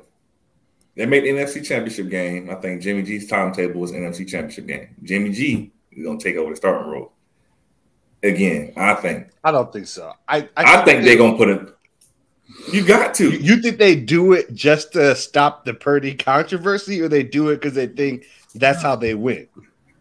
[0.95, 2.49] They made the NFC Championship game.
[2.49, 4.89] I think Jimmy G's timetable was NFC Championship game.
[5.03, 7.13] Jimmy G is gonna take over the starting role.
[8.23, 9.29] Again, I think.
[9.45, 10.13] I don't think so.
[10.29, 11.75] I I, think they're gonna put a.
[12.73, 13.31] You got to.
[13.31, 17.57] you think they do it just to stop the Purdy controversy, or they do it
[17.57, 19.49] because they think that's how they win?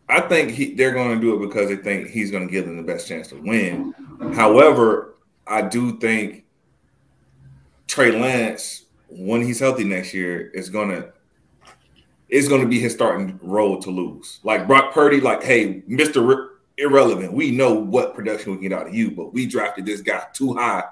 [0.09, 2.65] I think he, they're going to do it because they think he's going to give
[2.65, 3.93] them the best chance to win.
[4.33, 5.15] However,
[5.47, 6.45] I do think
[7.87, 11.11] Trey Lance, when he's healthy next year, is going to
[12.29, 14.39] is going to be his starting role to lose.
[14.43, 18.87] Like Brock Purdy, like, hey, Mister Irrelevant, we know what production we can get out
[18.87, 20.83] of you, but we drafted this guy too high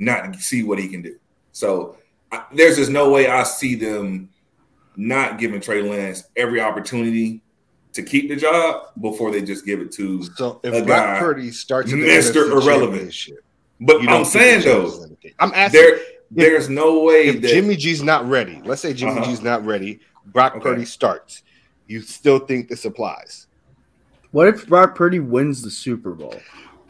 [0.00, 1.16] not see what he can do.
[1.52, 1.96] So
[2.32, 4.30] I, there's just no way I see them
[4.96, 7.42] not giving Trey Lance every opportunity
[7.92, 10.22] to keep the job before they just give it to.
[10.36, 12.50] So if A Brock guy, Purdy starts Mr.
[12.50, 13.14] NFC Irrelevant.
[13.80, 15.06] But I'm saying it though.
[15.38, 15.80] I'm asking.
[15.80, 15.98] there
[16.30, 19.24] there's no way if that Jimmy G's not ready, let's say Jimmy Uh-huh.
[19.24, 20.62] G's not ready, Brock Okay.
[20.62, 21.42] Purdy starts.
[21.86, 23.48] You still think this applies?
[24.30, 26.40] What if Brock Purdy wins the Super Bowl?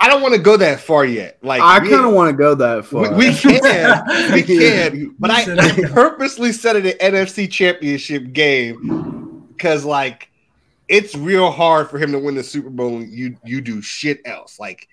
[0.03, 1.39] I don't want to go that far yet.
[1.43, 3.13] Like I kind of want to go that far.
[3.15, 9.85] we can, we can, but I, I purposely set it an NFC Championship game because,
[9.85, 10.31] like,
[10.89, 12.97] it's real hard for him to win the Super Bowl.
[12.97, 14.59] And you you do shit else.
[14.59, 14.89] Like,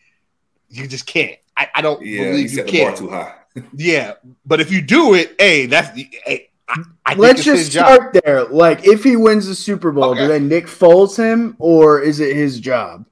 [0.70, 1.38] you just can't.
[1.56, 3.00] I, I don't yeah, believe you set the bar can.
[3.00, 3.34] too high.
[3.74, 4.14] Yeah,
[4.46, 6.08] but if you do it, hey, that's the.
[6.26, 7.86] Hey, I, I Let's just his job.
[7.86, 8.44] start there.
[8.44, 10.20] Like, if he wins the Super Bowl, Okay.
[10.20, 13.06] do they Nick Foles him or is it his job?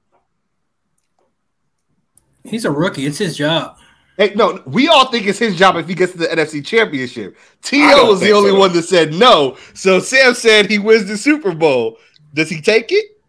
[2.48, 3.06] He's a rookie.
[3.06, 3.78] It's his job.
[4.16, 7.36] Hey, no, we all think it's his job if he gets to the NFC Championship.
[7.36, 8.06] I T.O.
[8.06, 8.58] was the only so.
[8.58, 9.58] one that said no.
[9.74, 11.98] So Sam said he wins the Super Bowl.
[12.32, 13.20] Does he take it?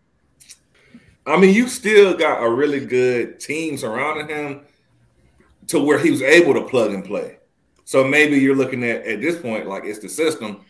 [1.26, 4.62] I mean, you still got a really good team surrounding him
[5.68, 7.40] to where he was able to plug and play.
[7.84, 10.62] So maybe you're looking at at this point like it's the system.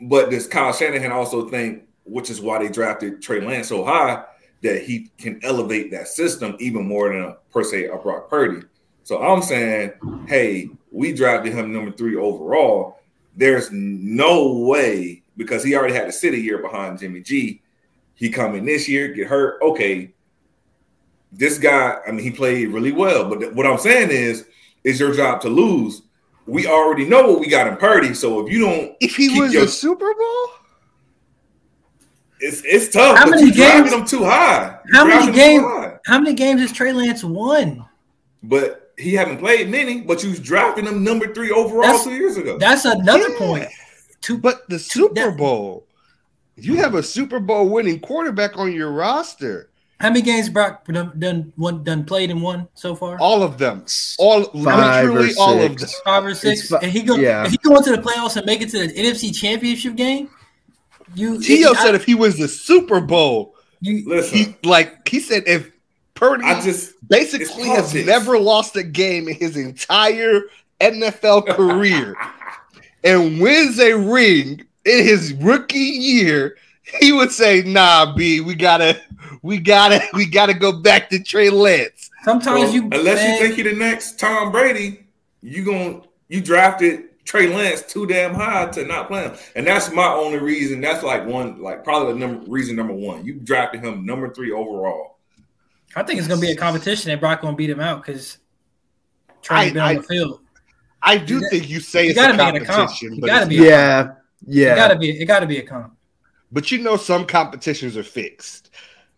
[0.00, 4.24] But does Kyle Shanahan also think, which is why they drafted Trey Lance so high,
[4.66, 8.62] that he can elevate that system even more than a, per se a Brock Purdy?
[9.04, 9.92] So I'm saying,
[10.26, 12.98] hey, we drafted him number three overall.
[13.36, 17.62] There's no way because he already had to sit a year behind Jimmy G.
[18.14, 19.60] He come in this year, get hurt.
[19.62, 20.12] Okay,
[21.32, 21.98] this guy.
[22.06, 23.28] I mean, he played really well.
[23.28, 24.46] But th- what I'm saying is,
[24.84, 26.02] it's your job to lose.
[26.46, 28.14] We already know what we got in Purdy.
[28.14, 30.48] So if you don't, If he was your- a Super Bowl,
[32.40, 33.18] it's it's tough.
[33.18, 34.78] How many you drafting games- them too high.
[34.86, 35.98] You How many drafting them too games?
[36.06, 37.84] How many games has Trey Lance won?
[38.42, 40.00] But he haven't played many.
[40.02, 42.58] But you was drafting him number three overall That's- two years ago.
[42.58, 43.38] That's another Yeah.
[43.38, 43.68] point.
[44.20, 45.84] Two, but the Super that- Bowl,
[46.56, 49.68] you have a Super Bowl winning quarterback on your roster.
[49.98, 53.16] how many games Brock done done one done played and won so far?
[53.18, 53.84] All of them,
[54.18, 55.78] all Five or literally all of them.
[55.78, 56.00] six.
[56.04, 56.68] Five or six.
[56.68, 57.44] fi- and he go yeah.
[57.46, 60.28] if he go into the playoffs and make it to the NFC Championship game,
[61.14, 61.72] you T.O.
[61.72, 65.70] I- said if he was the Super Bowl, you Listen, he like he said if
[66.14, 70.42] Purdy I just basically has never lost a game in his entire
[70.80, 72.16] NFL career
[73.04, 76.56] and wins a ring in his rookie year,
[77.00, 79.00] he would say, "Nah, B, we gotta,
[79.42, 83.40] we gotta, we gotta go back to Trey Lance." sometimes Well, you unless man, you
[83.40, 85.06] think you're the next Tom Brady,
[85.42, 89.92] you gonna you drafted Trey Lance too damn high to not play him, and that's
[89.92, 90.80] my only reason.
[90.80, 93.24] That's like one, like probably the number reason number one.
[93.26, 95.18] You drafted him number three overall.
[95.94, 98.38] I think it's gonna be a competition and Brock gonna beat him out because
[99.42, 100.40] Trey's I- been on I- the field.
[101.02, 102.78] I do You think you say you it's a gotta make it a comp.
[102.88, 103.64] competition, You but gotta it's be not.
[103.64, 104.08] a- Yeah, It
[104.46, 104.74] yeah.
[104.76, 105.92] gotta be it gotta be a comp.
[106.52, 108.70] But you know, some competitions are fixed,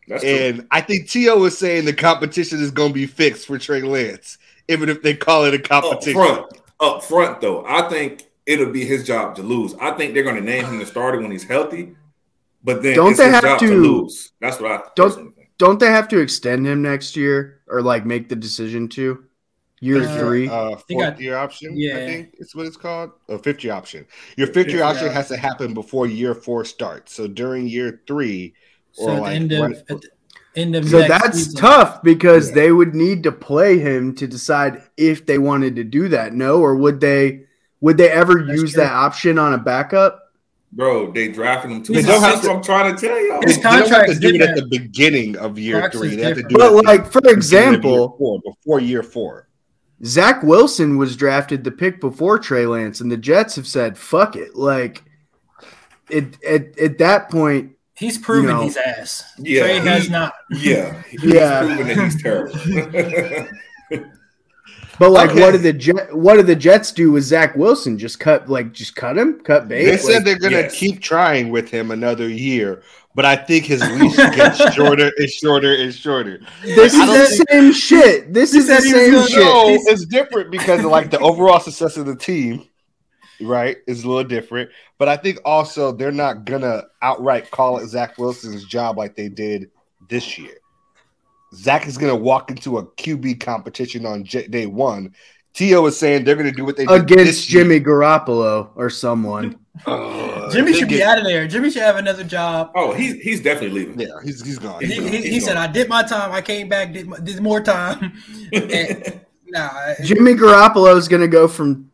[0.09, 0.31] That's true.
[0.31, 1.39] and I think T.O.
[1.39, 4.39] was saying the competition is going to be fixed for Trey Lance,
[4.69, 6.15] even if they call it a up competition.
[6.15, 6.47] front,
[6.81, 9.75] up front though, I think it'll be his job to lose.
[9.81, 11.95] I think they're going to name him the starter when he's healthy,
[12.65, 14.33] but then Don't it's they his have job to, to- lose.
[14.41, 15.35] That's what I Don't- personally.
[15.59, 19.25] Don't they have to extend him next year or like make the decision to
[19.81, 20.49] year Uh, three?
[20.49, 21.95] Uh, fourth got- year option, yeah.
[21.97, 23.11] I think it's what it's called.
[23.29, 24.07] A fifth year option.
[24.37, 27.13] Your fifth Fifth year option year has to happen before year four starts.
[27.13, 28.55] So during year three,
[28.93, 29.61] So or at the like end of
[29.91, 30.05] right-
[30.59, 31.55] at the so next that's season.
[31.61, 32.55] tough because Yeah.
[32.57, 36.35] they would need to play him to decide if they wanted to do that.
[36.35, 37.43] No, or would they?
[37.81, 38.83] Would they ever That's use true.
[38.83, 40.21] that option on a backup?
[40.73, 41.93] Bro, they drafting him too.
[41.95, 43.41] They don't have That's to- what I'm trying to tell y'all.
[43.43, 46.15] His they don't have to do it at the beginning of year Brock's three.
[46.17, 49.03] They have to do But it at like for beginning year example, four, before year
[49.03, 49.49] four.
[50.05, 54.37] Zach Wilson was drafted the pick before Trey Lance, and the Jets have said, "Fuck
[54.37, 55.03] it." Like,
[56.11, 58.63] it at at that point, He's proven know.
[58.63, 59.25] his ass.
[59.39, 60.33] Yeah, Trey has not.
[60.51, 61.61] Yeah, he's Yeah.
[61.67, 62.55] proven that he's terrible.
[64.99, 65.41] but like, Okay.
[65.41, 66.17] what did the Jet?
[66.17, 67.99] What did the Jets do with Zach Wilson?
[67.99, 69.85] Just cut, like, just cut him, cut bait.
[69.85, 70.77] They Like, said they're gonna yes.
[70.79, 72.83] keep trying with him another year,
[73.15, 76.41] but I think his leash gets shorter and shorter and shorter.
[76.65, 78.33] this I is don't the same shit.
[78.33, 79.45] This is the said he was same shit.
[79.45, 82.65] No, it's different because of like the overall success of the team,
[83.41, 83.77] right?
[83.87, 84.71] Is a little different.
[84.99, 89.29] But I think also they're not gonna outright call it Zach Wilson's job like they
[89.29, 89.71] did
[90.09, 90.55] this year.
[91.55, 95.15] Zach is gonna walk into a QB competition on J- day one.
[95.55, 95.87] T.O.
[95.87, 97.63] is saying they're gonna do what they did against this year.
[97.65, 99.59] Jimmy Garoppolo or someone.
[99.87, 101.47] Uh, Jimmy they should be out of there.
[101.47, 102.73] Jimmy should have another job.
[102.75, 104.01] oh, he's he's definitely leaving.
[104.01, 104.81] Yeah, he's he's gone.
[104.81, 105.07] He, He's gone.
[105.09, 105.69] he, he He's said, gone.
[105.69, 106.33] "I did my time.
[106.33, 108.13] I came back, did, my- did more time."
[108.53, 109.71] And, nah,
[110.03, 111.89] Jimmy Garoppolo is going to go from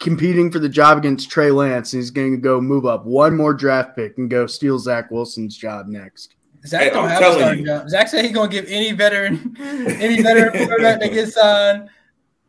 [0.00, 3.36] competing for the job against Trey Lance, and he's going to go move up one
[3.36, 6.34] more draft pick and go steal Zach Wilson's job next.
[6.66, 7.66] Zach Hey, don't I'm have a telling starting you.
[7.66, 7.88] job.
[7.88, 11.88] Zach said he's gonna give any veteran, any veteran quarterback that gets signed,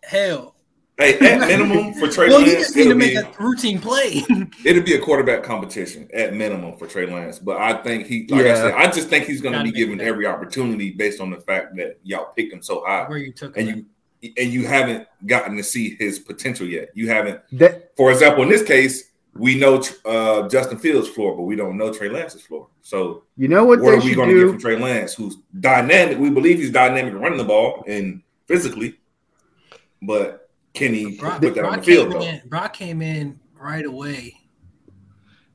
[0.04, 0.56] hell.
[0.98, 4.26] Hey, at minimum for Trey Well, you just need to make be, a routine play.
[4.66, 7.40] it'll be a quarterback competition at minimum for Trey Lance.
[7.40, 8.56] But I think he, like I Yeah.
[8.56, 11.78] said, I just think he's going to be given every opportunity based on the fact
[11.78, 13.78] that y'all picked him so high, Where you took and him.
[13.78, 13.86] you
[14.22, 16.90] and you haven't gotten to see his potential yet.
[16.94, 21.44] You haven't, That for example, in this case, we know uh, Justin Fields' floor, but
[21.44, 22.68] we don't know Trey Lance's floor.
[22.82, 26.18] So you know what What are we going to get from Trey Lance, who's dynamic?
[26.18, 29.00] We believe he's dynamic running the ball and physically,
[30.02, 32.42] but can he Brock, put that on the field came in.
[32.48, 34.36] Brock came in right away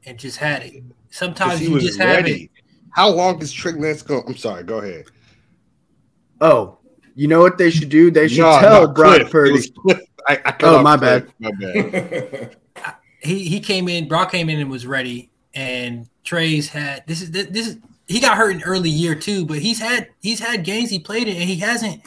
[0.06, 0.82] and just had it.
[1.10, 2.50] Sometimes he you was just have it.
[2.90, 4.22] How long is Trey Lance go?
[4.26, 4.62] I'm sorry.
[4.62, 5.06] Go ahead.
[6.40, 6.78] Oh,
[7.14, 8.10] you know what they should do?
[8.10, 9.30] They should No, tell no, Brock Cliff.
[9.30, 9.72] Purdy.
[10.28, 11.28] I, I Oh, my Cliff.
[11.38, 12.56] My bad.
[13.20, 14.06] He he came in.
[14.06, 15.30] Brock came in and was ready.
[15.54, 19.60] And Trey's had this is this is he got hurt in early year too, but
[19.60, 22.02] he's had he's had games he played in and he hasn't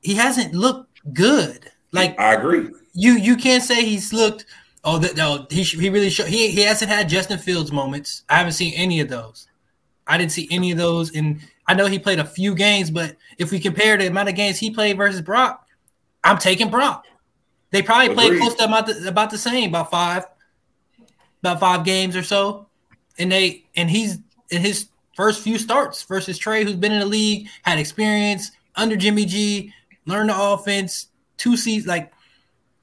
[0.00, 1.72] he hasn't looked good.
[1.92, 2.68] Like I agree.
[2.92, 4.46] you you can't say he's looked
[4.84, 8.22] oh that no he he really show, he he hasn't had Justin Fields moments.
[8.28, 9.48] I haven't seen any of those.
[10.10, 13.16] I didn't see any of those and I know he played a few games, but
[13.38, 15.66] if we compare the amount of games he played versus Brock,
[16.24, 17.06] I'm taking Brock.
[17.70, 20.24] They probably played close to about the, about the same, about five.
[21.42, 22.66] about five games or so,
[23.18, 24.18] and they and he's
[24.50, 28.96] in his first few starts versus Trey, who's been in the league, had experience under
[28.96, 29.72] Jimmy G,
[30.06, 31.86] learned the offense, two seasons.
[31.86, 32.12] Like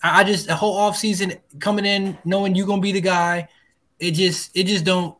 [0.01, 3.49] I just a whole off season coming in, knowing you're gonna be the guy.
[3.99, 5.16] It just it just don't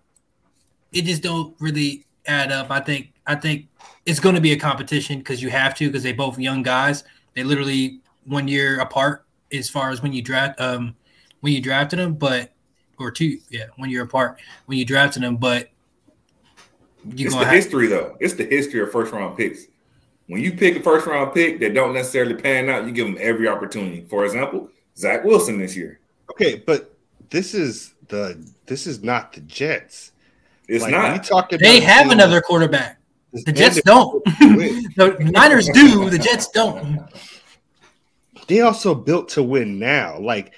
[0.91, 2.71] it just don't really add up.
[2.71, 3.67] I think I think
[4.05, 7.03] it's going to be a competition because you have to because they both young guys.
[7.35, 10.95] They literally one year apart as far as when you draft um
[11.41, 12.53] when you drafted them, but
[12.99, 15.37] or two yeah one year apart when you drafted them.
[15.37, 15.69] But
[17.15, 18.17] you It's the have, history, though.
[18.19, 19.65] It's the history of first round picks.
[20.27, 23.17] When you pick a first round pick that don't necessarily pan out, you give them
[23.19, 24.05] every opportunity.
[24.09, 25.99] For example, Zach Wilson this year.
[26.31, 26.97] Okay, but
[27.29, 30.11] this is the this is not the Jets.
[30.67, 31.13] It's Like, not.
[31.13, 32.99] We talked about they have team another quarterback.
[33.31, 34.23] that's The Jets don't.
[34.39, 36.09] the Niners do.
[36.09, 36.99] The Jets don't.
[38.47, 40.19] they also built to win now.
[40.19, 40.53] Like,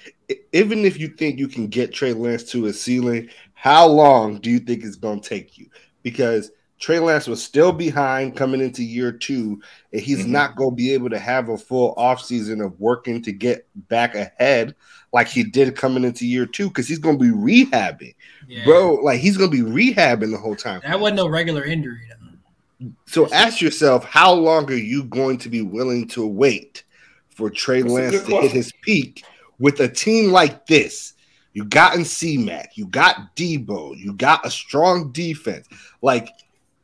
[0.52, 4.50] even if you think you can get Trey Lance to a ceiling, how long do
[4.50, 5.66] you think it's going to take you?
[6.02, 9.60] Because Trey Lance was still behind coming into year two,
[9.92, 10.28] and he's Mhm.
[10.28, 14.14] not going to be able to have a full offseason of working to get back
[14.14, 14.74] ahead
[15.12, 18.14] like he did coming into year two because he's going to be rehabbing.
[18.50, 18.64] Yeah.
[18.64, 20.80] Bro, like, he's going to be rehabbing the whole time.
[20.82, 22.00] that wasn't no regular injury.
[22.08, 22.90] Though.
[23.06, 26.82] So ask yourself, how long are you going to be willing to wait
[27.28, 29.24] for Trey That's Lance good to hit his peak
[29.60, 31.14] with a team like this?
[31.52, 35.68] You got in CMAC, you got Deebo, you got a strong defense.
[36.02, 36.30] Like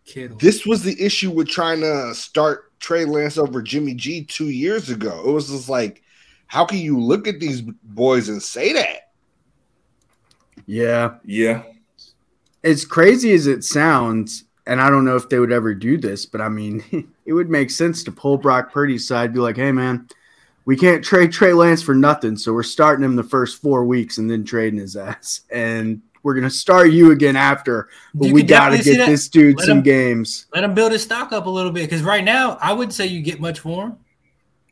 [0.05, 0.39] Kittle.
[0.39, 4.91] this was the issue with trying to start Trey Lance over Jimmy G two years
[4.91, 5.23] ago.
[5.27, 6.03] It was just like,
[6.47, 9.06] how can you look at these boys and say that?
[10.67, 11.15] Yeah.
[11.25, 11.63] yeah.
[12.65, 16.27] As crazy as it sounds, and I don't know if they would ever do this,
[16.27, 16.83] but I mean,
[17.25, 20.09] it would make sense to pull Brock Purdy's side, be like, hey, man,
[20.65, 22.37] we can't trade Trey Lance for nothing.
[22.37, 25.43] So we're starting him the first four weeks and then trading his ass.
[25.51, 27.89] And we're going to start you again after.
[28.13, 30.47] But You we got to get this dude Let some him- games.
[30.53, 33.07] Let him build his stock up a little bit because right now I wouldn't say
[33.07, 33.97] you get much for him.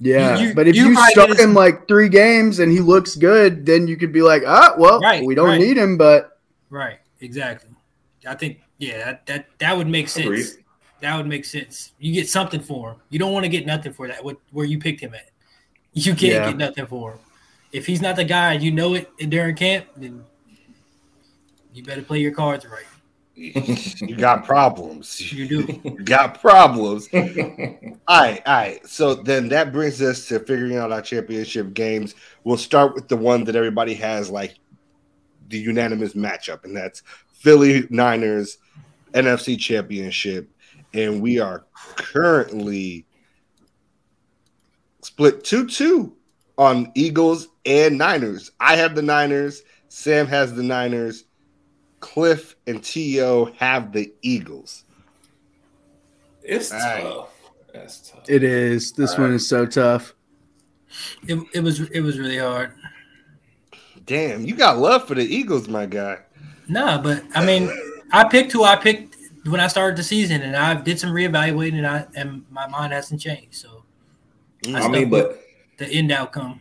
[0.00, 0.38] Yeah.
[0.38, 3.14] You- but if you you, start get his- him like three games and he looks
[3.16, 5.60] good, then you could be like, ah, well, Right, we don't right.
[5.60, 6.38] need him, but
[6.70, 6.98] Right.
[7.20, 7.70] Exactly.
[8.28, 10.26] I think yeah that that, that would make sense.
[10.26, 10.46] Agreed.
[11.00, 11.92] That would make sense.
[11.98, 12.96] You get something for him.
[13.10, 14.24] You don't want to get nothing for that.
[14.24, 15.30] What where you picked him at?
[15.92, 16.46] You can't Yeah.
[16.48, 17.18] get nothing for him.
[17.72, 20.24] If he's not the guy, you know it in during camp, then
[21.72, 22.84] you better play your cards right.
[24.00, 25.32] You got problems.
[25.32, 25.80] You do.
[25.84, 27.08] You got problems.
[27.12, 27.20] All
[28.20, 28.86] right, all right.
[28.86, 32.14] So then that brings us to figuring out our championship games.
[32.44, 34.56] We'll start with the one that everybody has like
[35.48, 38.58] the unanimous matchup, and that's Philly Niners
[39.12, 40.50] NFC Championship.
[40.92, 41.64] And we are
[41.96, 43.06] currently
[45.02, 46.14] split 2 2
[46.58, 48.50] on Eagles and Niners.
[48.60, 51.24] I have the Niners, Sam has the Niners,
[52.04, 53.46] Cliff and T.O.
[53.56, 54.84] have the Eagles.
[56.42, 57.02] It's Alright.
[57.02, 57.30] tough.
[57.72, 58.28] That's tough.
[58.28, 58.92] it is.
[58.92, 60.14] This one is so tough.
[61.26, 62.72] It, it was it was really hard.
[64.04, 66.18] Damn, you got love for the Eagles, my guy.
[66.68, 67.72] Nah, but I mean,
[68.12, 71.78] I picked who I picked when I started the season, and I did some reevaluating,
[71.78, 73.54] and I and my mind hasn't changed.
[73.54, 73.82] So
[74.64, 74.78] mm.
[74.78, 75.42] I mean, but
[75.78, 76.60] the end outcome.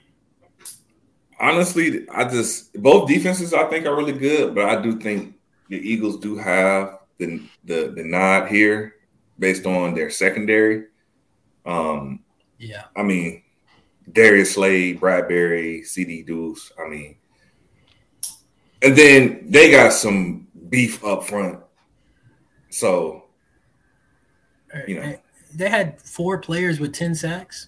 [1.43, 5.35] Honestly, I just both defenses I think are really good, but I do think
[5.67, 8.95] the Eagles do have the the, the nod here
[9.37, 10.85] based on their secondary.
[11.65, 12.21] Um,
[12.59, 13.43] Yeah, I mean,
[14.09, 16.71] Darius Slay, Bradberry, CD Deuce.
[16.79, 17.17] I mean,
[18.81, 21.59] and then they got some beef up front.
[22.69, 23.25] So
[24.87, 25.17] You know.
[25.53, 27.67] they had four players with ten sacks,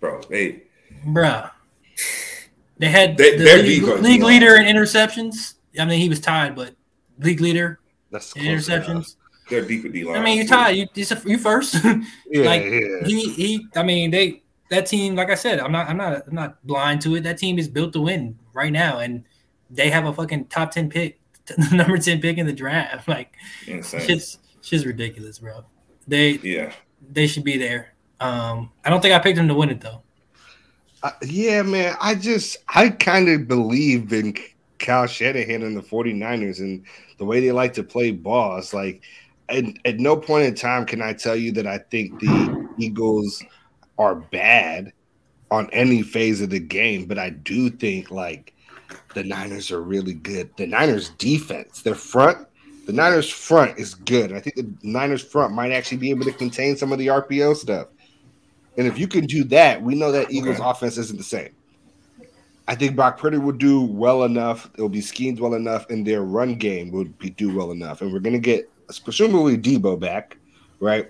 [0.00, 0.64] bro, they
[1.06, 1.50] bruh.
[2.78, 5.54] They had They- the their league, league leader in interceptions.
[5.78, 6.74] I mean, he was tied, but
[7.18, 8.86] league leader That's in close enough.
[8.86, 9.16] interceptions.
[9.48, 10.16] they're deep with D line.
[10.16, 10.76] I mean, you're tied.
[10.76, 11.76] You, you you first.
[12.30, 13.04] Yeah, Like, yeah.
[13.06, 16.34] he he I mean they that team like I said I'm not I'm not I'm
[16.34, 19.22] not blind to it that team is built to win right now and
[19.70, 21.20] they have a fucking top 10 pick
[21.72, 23.32] number 10 pick in the draft like
[23.68, 24.00] Insane.
[24.00, 25.64] shit's shit's ridiculous bro
[26.08, 26.72] they Yeah.
[27.12, 30.02] they should be there um I don't think I picked them to win it though
[31.06, 31.96] Uh, yeah, man.
[32.00, 34.36] I just I kind of believe in
[34.80, 36.84] Kyle Shanahan and the 49ers and
[37.18, 38.58] the way they like to play ball.
[38.58, 39.02] It's like
[39.48, 43.40] at, at no point in time can I tell you that I think the Eagles
[43.98, 44.92] are bad
[45.52, 48.52] on any phase of the game, but I do think like
[49.14, 50.50] the Niners are really good.
[50.56, 52.48] The Niners defense, their front,
[52.86, 54.32] the Niners front is good.
[54.32, 57.54] I think the Niners front might actually be able to contain some of the RPO
[57.54, 57.86] stuff.
[58.78, 60.68] And if you can do that, we know that Eagles Okay.
[60.68, 61.50] offense isn't the same.
[62.68, 64.68] I think Brock Purdy will do well enough.
[64.74, 68.02] It'll be schemed well enough, and their run game will be do well enough.
[68.02, 68.68] And we're gonna get
[69.04, 70.36] presumably Deebo back,
[70.80, 71.08] right?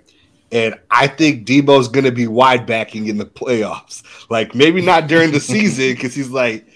[0.52, 4.02] And I think Deebo's gonna be wide backing in the playoffs.
[4.30, 6.66] Like maybe not during the season because he's like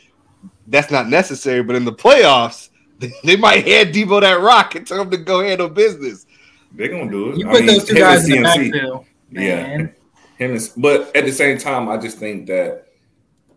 [0.66, 4.86] that's not necessary, but in the playoffs, they, they might hand Deebo that rock and
[4.86, 6.26] tell him to go handle business.
[6.72, 7.38] They're gonna do it.
[7.38, 8.72] You I put mean, those two guys in the CMC.
[8.72, 9.86] backfield, Yeah.
[10.40, 10.50] Man.
[10.50, 12.86] Him is, but at the same time, I just think that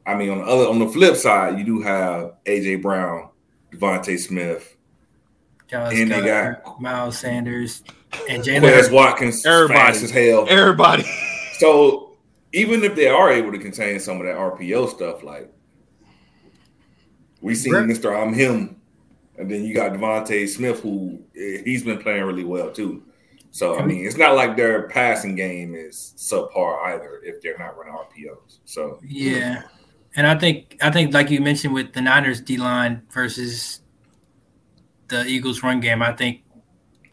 [0.06, 3.30] I mean on the other on the flip side, you do have AJ Brown,
[3.72, 4.76] DeVonta Smith,
[5.70, 7.84] Josh And they got- Miles Sanders
[8.30, 9.98] and Jalen Watkins, Everybody.
[9.98, 10.46] as hell.
[10.50, 11.04] Everybody.
[11.60, 12.18] So
[12.52, 15.50] even if they are able to contain some of that RPO stuff, like
[17.42, 18.20] we seen Mr.
[18.20, 18.82] I'm him,
[19.38, 23.04] and then you got DeVonta Smith, who eh, he's been playing really well too.
[23.54, 27.78] So I mean, it's not like their passing game is subpar either if they're not
[27.78, 28.58] running RPOs.
[28.66, 29.62] So Yeah,
[30.16, 33.82] and I think I think like you mentioned with the Niners D line versus
[35.08, 36.42] the Eagles run game, I think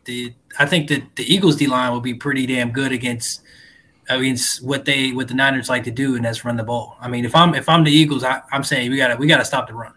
[0.07, 3.43] the I think that the Eagles D line will be pretty damn good against
[4.09, 6.97] against what they what the Niners like to do, and that's run the ball.
[7.03, 9.45] I mean, if I'm if I'm the Eagles, I, I'm saying we gotta we gotta
[9.45, 9.93] stop the run.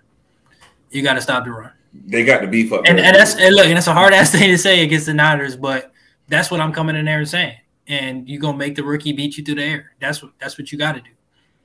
[0.91, 1.71] You gotta stop the run.
[1.93, 2.81] they got to beef up.
[2.85, 5.13] And, and that's and look, and that's a hard ass thing to say against the
[5.13, 5.92] Niners, but
[6.33, 7.57] that's what I'm coming in there and saying.
[7.87, 9.91] And you're gonna make the rookie beat you through the air.
[9.99, 11.09] That's what that's what you got to do.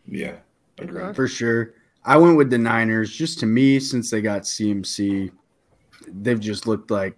[0.06, 0.36] yeah,
[0.78, 1.16] agreed.
[1.16, 1.74] for sure.
[2.04, 5.30] I went with the Niners just to me since they got CMC.
[6.06, 7.16] They've just looked like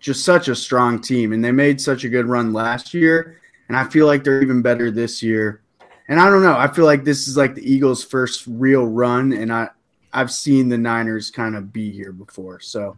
[0.00, 3.40] just such a strong team, and they made such a good run last year.
[3.68, 5.62] And I feel like they're even better this year.
[6.08, 6.56] And I don't know.
[6.56, 9.68] I feel like this is like the Eagles' first real run, and I
[10.12, 12.96] I've seen the Niners kind of be here before, so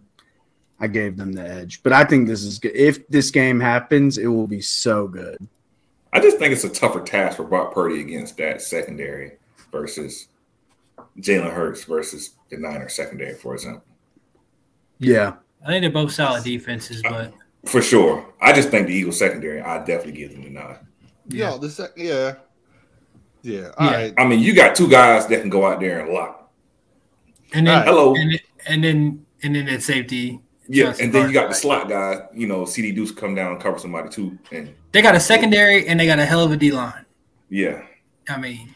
[0.81, 1.83] I gave them the edge.
[1.83, 2.75] But I think this is good.
[2.75, 5.47] If this game happens, it will be so good.
[6.13, 9.33] I just think it's a tougher task for Brock Purdy against that secondary
[9.71, 10.29] versus
[11.19, 13.85] Jalen Hurts versus the Niners secondary, for example.
[14.99, 15.35] Yeah.
[15.65, 17.33] I think they're both solid defenses, but
[17.67, 18.27] For sure.
[18.41, 20.79] I just think the Eagles secondary, I definitely give them the nod.
[21.29, 22.35] Yeah, the sec- yeah,
[23.43, 23.71] yeah.
[23.79, 23.95] All Yeah.
[23.97, 24.15] right.
[24.19, 26.51] I mean, you got two guys that can go out there and lock.
[27.53, 27.87] and then Right.
[27.87, 28.15] Hello.
[28.17, 30.41] and, and then and then at safety.
[30.73, 33.53] Yeah, Johnson and then you got the slot guy, you know, CD Deuce come down
[33.53, 34.39] and cover somebody too.
[34.53, 37.05] And They got a secondary and they got a hell of a D line.
[37.49, 37.83] yeah,
[38.29, 38.73] I mean,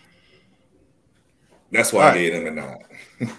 [1.71, 2.19] that's why All I right.
[2.19, 2.79] gave them a nod.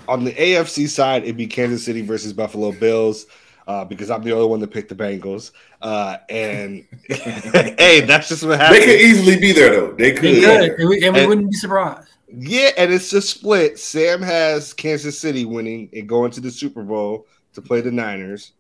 [0.08, 3.26] On the AFC side, it'd be Kansas City versus Buffalo Bills.
[3.68, 5.50] Uh, because I'm the only one that picked the Bengals.
[5.82, 8.80] Uh, and hey, that's just what happened.
[8.84, 9.92] They could easily be there though.
[9.94, 10.36] They could.
[10.36, 12.10] they good, and we, and we And- wouldn't be surprised.
[12.32, 13.80] Yeah, and it's a split.
[13.80, 17.26] Sam has Kansas City winning and going to the Super Bowl
[17.56, 18.54] to play the Niners,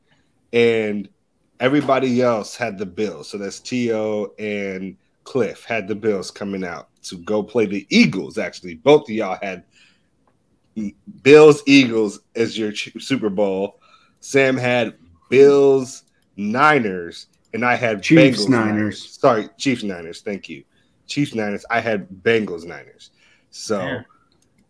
[0.51, 1.07] and
[1.59, 3.29] everybody else had the Bills.
[3.29, 4.33] So that's T.O.
[4.39, 8.37] and Cliff had the Bills coming out to go play the Eagles.
[8.37, 9.63] Actually, both of y'all had
[11.23, 13.79] Bills Eagles as your Super Bowl.
[14.19, 14.95] Sam had
[15.29, 16.03] Bills
[16.35, 19.19] Niners, and I had Chiefs Bengals Niners.
[19.19, 20.21] Sorry, Chiefs Niners.
[20.21, 20.63] Thank you,
[21.07, 21.65] Chiefs Niners.
[21.69, 23.11] I had Bengals Niners.
[23.51, 23.79] So.
[23.79, 24.01] Yeah.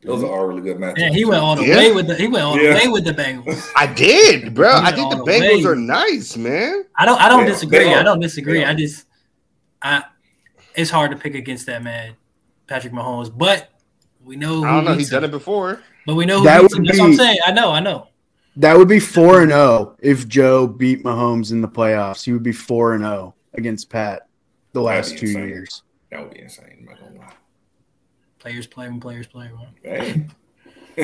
[0.05, 1.03] Those are all really good matches.
[1.03, 1.77] Yeah, he went all the Yeah.
[1.77, 2.73] way with the he went all Yeah.
[2.73, 3.67] the way with the Bengals.
[3.75, 4.71] I did, bro.
[4.71, 5.71] I think the all the Bengals way.
[5.71, 6.83] are nice, man.
[6.95, 7.93] I don't I don't Yeah, disagree.
[7.93, 8.63] I don't disagree.
[8.63, 9.05] I just
[9.81, 10.03] I
[10.75, 12.15] it's hard to pick against that man,
[12.67, 13.35] Patrick Mahomes.
[13.35, 13.69] But
[14.23, 14.91] we know who I don't know.
[14.91, 15.81] beats He's done it before.
[16.05, 16.81] But we know who That beats him.
[16.83, 17.37] would That's what I'm be- saying.
[17.45, 18.07] I know, I know.
[18.57, 22.23] That would be four and zero if Joe beat Mahomes in the playoffs.
[22.23, 24.27] He would be four and zero against Pat
[24.73, 25.47] the last two insane.
[25.49, 25.83] years.
[26.11, 26.77] That would be insane.
[26.79, 27.33] I'm not gonna lie.
[28.45, 29.49] Players play when players play.
[29.83, 30.31] Man.
[30.95, 30.95] Hey,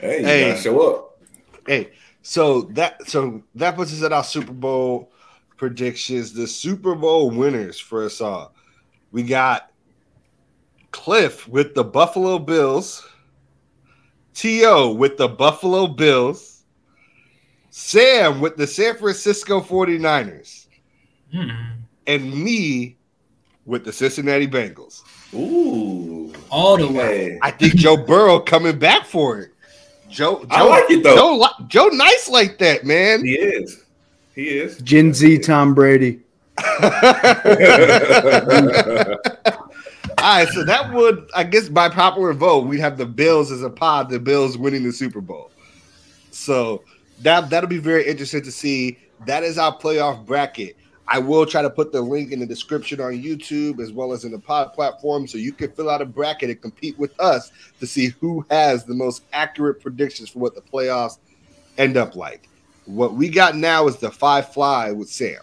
[0.00, 0.48] hey, you Hey.
[0.50, 1.20] gotta show up.
[1.64, 5.12] Hey, so that so that puts us at our Super Bowl
[5.56, 6.32] predictions.
[6.32, 8.52] The Super Bowl winners for us all.
[9.12, 9.70] We got
[10.90, 13.08] Cliff with the Buffalo Bills,
[14.34, 14.92] T.O.
[14.94, 16.64] with the Buffalo Bills,
[17.70, 20.66] Sam with the San Francisco 49ers,
[21.32, 21.50] Hmm.
[22.08, 22.96] and me
[23.66, 25.02] with the Cincinnati Bengals.
[25.34, 27.38] Ooh, All the way.
[27.42, 29.50] I think Joe Burrow coming back for it.
[30.08, 31.16] Joe, Joe I like it though.
[31.16, 33.24] Joe, Joe, nice like that, man.
[33.24, 33.84] He is.
[34.34, 34.78] He is.
[34.78, 36.20] Gen Z Tom Brady.
[40.18, 43.62] All right, so that would, I guess, by popular vote, we'd have the Bills as
[43.62, 44.08] a pod.
[44.08, 45.50] The Bills winning the Super Bowl.
[46.30, 46.82] So
[47.22, 48.98] that that'll be very interesting to see.
[49.26, 50.76] That is our playoff bracket.
[51.06, 54.24] I will try to put the link in the description on YouTube as well as
[54.24, 57.50] in the pod platform, so you can fill out a bracket and compete with us
[57.80, 61.18] to see who has the most accurate predictions for what the playoffs
[61.76, 62.48] end up like.
[62.86, 65.40] What we got now is the five fly with Sam.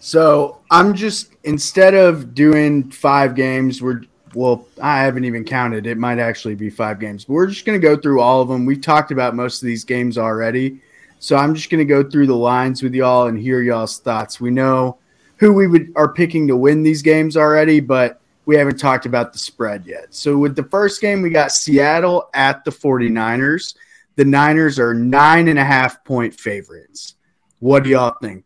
[0.00, 4.02] So I'm just instead of doing five games, we're
[4.34, 5.86] well, I haven't even counted.
[5.86, 7.24] It might actually be five games.
[7.24, 8.66] But we're just going to go through all of them.
[8.66, 10.80] We've talked about most of these games already.
[11.18, 14.40] So I'm just going to go through the lines with y'all and hear y'all's thoughts.
[14.40, 14.98] We know
[15.36, 19.32] who we would are picking to win these games already, but we haven't talked about
[19.32, 20.14] the spread yet.
[20.14, 23.74] So with the first game, we got Seattle at the 49ers.
[24.16, 27.14] The Niners are nine and a half point favorites.
[27.58, 28.44] What do y'all think?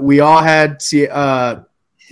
[0.00, 1.62] We all had uh,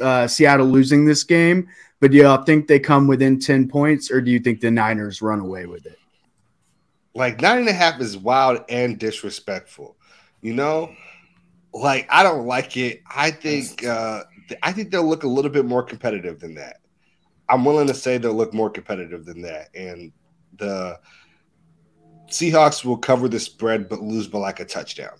[0.00, 1.68] uh, Seattle losing this game,
[2.00, 5.22] but do y'all think they come within 10 points, or do you think the Niners
[5.22, 5.98] run away with it?
[7.14, 9.96] Like nine and a half is wild and disrespectful.
[10.40, 10.94] You know,
[11.72, 13.02] like I don't like it.
[13.14, 14.22] I think uh
[14.62, 16.80] I think they'll look a little bit more competitive than that.
[17.48, 19.68] I'm willing to say they'll look more competitive than that.
[19.74, 20.12] And
[20.58, 20.98] the
[22.28, 25.16] Seahawks will cover the spread but lose by like a touchdown.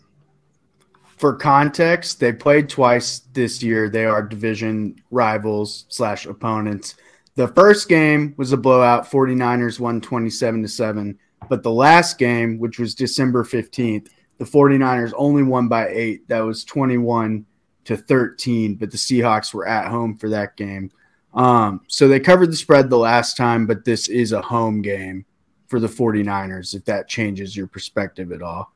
[1.17, 3.89] For context, they played twice this year.
[3.89, 6.95] They are division rivals slash opponents.
[7.35, 9.11] The first game was a blowout.
[9.11, 11.19] 49ers won 27 to 7.
[11.49, 14.09] But the last game, which was December 15th,
[14.39, 16.27] the 49ers only won by eight.
[16.29, 17.45] That was 21
[17.85, 18.75] to 13.
[18.77, 20.91] But the Seahawks were at home for that game.
[21.35, 25.25] Um, so they covered the spread the last time, but this is a home game
[25.67, 28.73] for the 49ers, if that changes your perspective at all.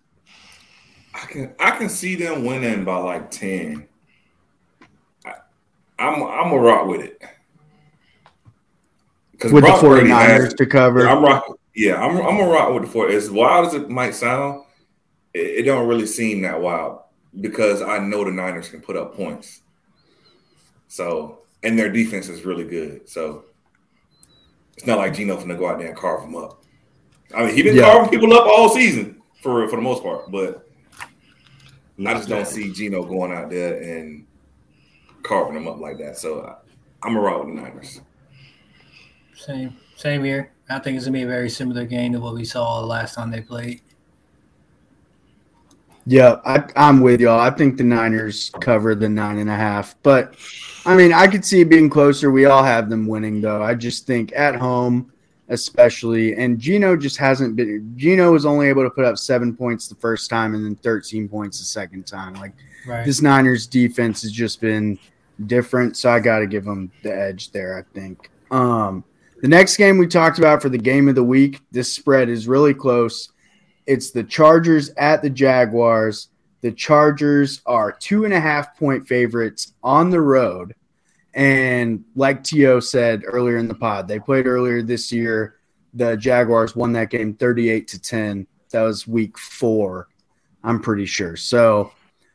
[1.14, 3.86] I can I can see them winning by like ten.
[5.26, 5.34] I,
[5.98, 7.22] I'm I'm a rock with it.
[9.52, 11.06] With Brock the Purdy 49ers has- to cover.
[11.06, 11.44] I'm rock.
[11.74, 13.08] Yeah, I'm I'm a rock with the four.
[13.10, 14.64] As wild as it might sound,
[15.35, 17.01] it, it don't really seem that wild
[17.41, 19.62] because I know the Niners can put up points.
[20.89, 23.09] So and their defense is really good.
[23.09, 23.45] So
[24.76, 26.62] it's not like Geno's gonna go out there and carve them up.
[27.35, 27.85] I mean, he's been Yeah.
[27.93, 30.68] carving people up all season for for the most part, but
[31.01, 34.26] I just don't see Geno going out there and
[35.22, 36.18] carving them up like that.
[36.18, 38.01] So I, I'm a rock with the Niners.
[39.35, 40.53] Same, same here.
[40.68, 43.30] I think it's gonna be a very similar game to what we saw last time
[43.30, 43.83] they played.
[46.07, 47.38] Yeah, I, I'm with y'all.
[47.38, 50.34] I think the Niners cover the nine and a half, but
[50.84, 52.30] I mean, I could see it being closer.
[52.32, 53.62] We all have them winning, though.
[53.62, 55.12] I just think at home,
[55.48, 57.92] especially, and Geno just hasn't been.
[57.96, 61.28] Geno was only able to put up seven points the first time, and then 13
[61.28, 62.34] points the second time.
[62.34, 62.53] Like
[62.84, 63.07] Right.
[63.07, 64.98] this Niners defense has just been
[65.46, 67.78] different, so I got to give them the edge there.
[67.78, 68.28] I think.
[68.50, 69.05] Um,
[69.40, 72.46] the next game we talked about for the game of the week, this spread is
[72.48, 73.32] really close.
[73.87, 76.28] It's the Chargers at the Jaguars.
[76.61, 80.74] The Chargers are two and a half point favorites on the road.
[81.35, 82.80] And like T.O.
[82.80, 85.57] said earlier in the pod, they played earlier this year.
[85.95, 88.47] The Jaguars won that game 38 to 10.
[88.70, 90.09] That was week four,
[90.62, 91.37] I'm pretty sure.
[91.37, 91.93] So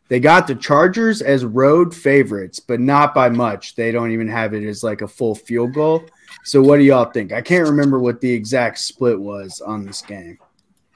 [0.09, 3.75] they got the Chargers as road favorites, but not by much.
[3.75, 6.03] They don't even have it as like a full field goal.
[6.43, 7.33] So what do y'all think?
[7.33, 10.37] I can't remember what the exact split was on this game.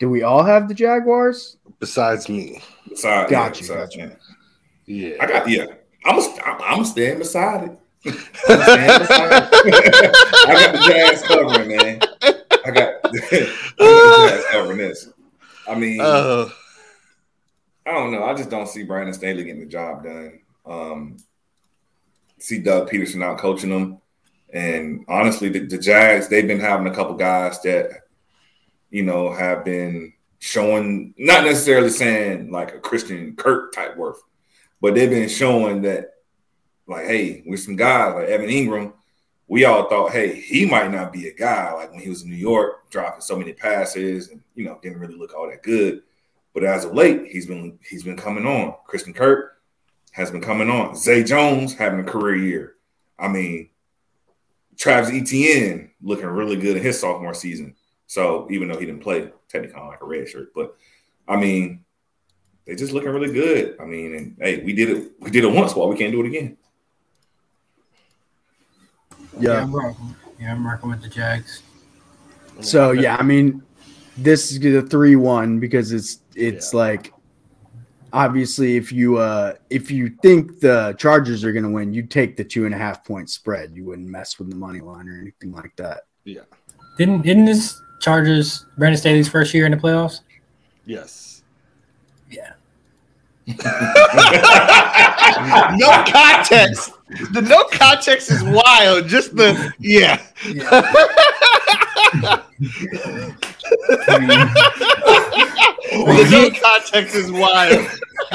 [0.01, 1.57] Do we all have the Jaguars?
[1.79, 2.59] Besides me.
[2.89, 4.11] Beside, Got yeah, you, beside got you.
[4.87, 5.15] Yeah.
[5.21, 5.65] I got yeah.
[6.05, 7.79] I'm a, I'm, I'm staying beside it.
[8.07, 10.15] I'm staying beside it.
[10.47, 11.99] I got the Jazz covering, man.
[12.23, 15.09] I got, I got the Jazz covering this.
[15.69, 16.49] I mean, Uh,
[17.85, 18.23] I don't know.
[18.23, 20.39] I just don't see Brandon Staley getting the job done.
[20.65, 21.17] Um,
[22.39, 23.99] see Doug Pederson out coaching them,
[24.51, 28.01] and honestly, the, the Jags they've been having a couple guys that
[28.91, 34.21] you know have been showing not necessarily saying like a Christian Kirk type worth,
[34.81, 36.11] but they've been showing that
[36.87, 38.93] like, hey, with some guys like Evan Engram,
[39.47, 42.29] we all thought, hey, he might not be a guy like when he was in
[42.29, 46.03] New York, dropping so many passes and you know didn't really look all that good.
[46.53, 48.75] But as of late, he's been he's been coming on.
[48.85, 49.61] Christian Kirk
[50.11, 50.95] has been coming on.
[50.95, 52.75] Zay Jones having a career year.
[53.17, 53.69] I mean,
[54.77, 57.75] Travis Etienne looking really good in his sophomore season.
[58.11, 60.75] So even though he didn't play technically on like a red shirt, but
[61.29, 61.85] I mean,
[62.67, 63.77] they just looking really good.
[63.79, 65.11] I mean, and hey, we did it.
[65.21, 65.73] We did it once.
[65.73, 66.57] Why we can't do it again?
[69.39, 69.61] Yeah.
[69.61, 70.13] I'm rocking.
[70.41, 71.63] Yeah, I'm working with the Jags.
[72.59, 73.63] So yeah, I mean,
[74.17, 76.79] this is the three one because it's it's Yeah.
[76.79, 77.13] like
[78.11, 82.43] obviously if you uh if you think the Chargers are gonna win, you take the
[82.43, 83.71] two and a half point spread.
[83.73, 86.07] You wouldn't mess with the money line or anything like that.
[86.25, 86.41] yeah.
[86.97, 90.19] Didn't didn't this Chargers Brandon Staley's first year in the playoffs?
[90.85, 91.43] Yes.
[92.29, 92.51] Yeah.
[95.77, 96.91] no context.
[97.31, 99.07] The no context is wild.
[99.07, 100.21] Just the yeah.
[100.43, 102.43] the
[106.31, 107.87] no context is wild.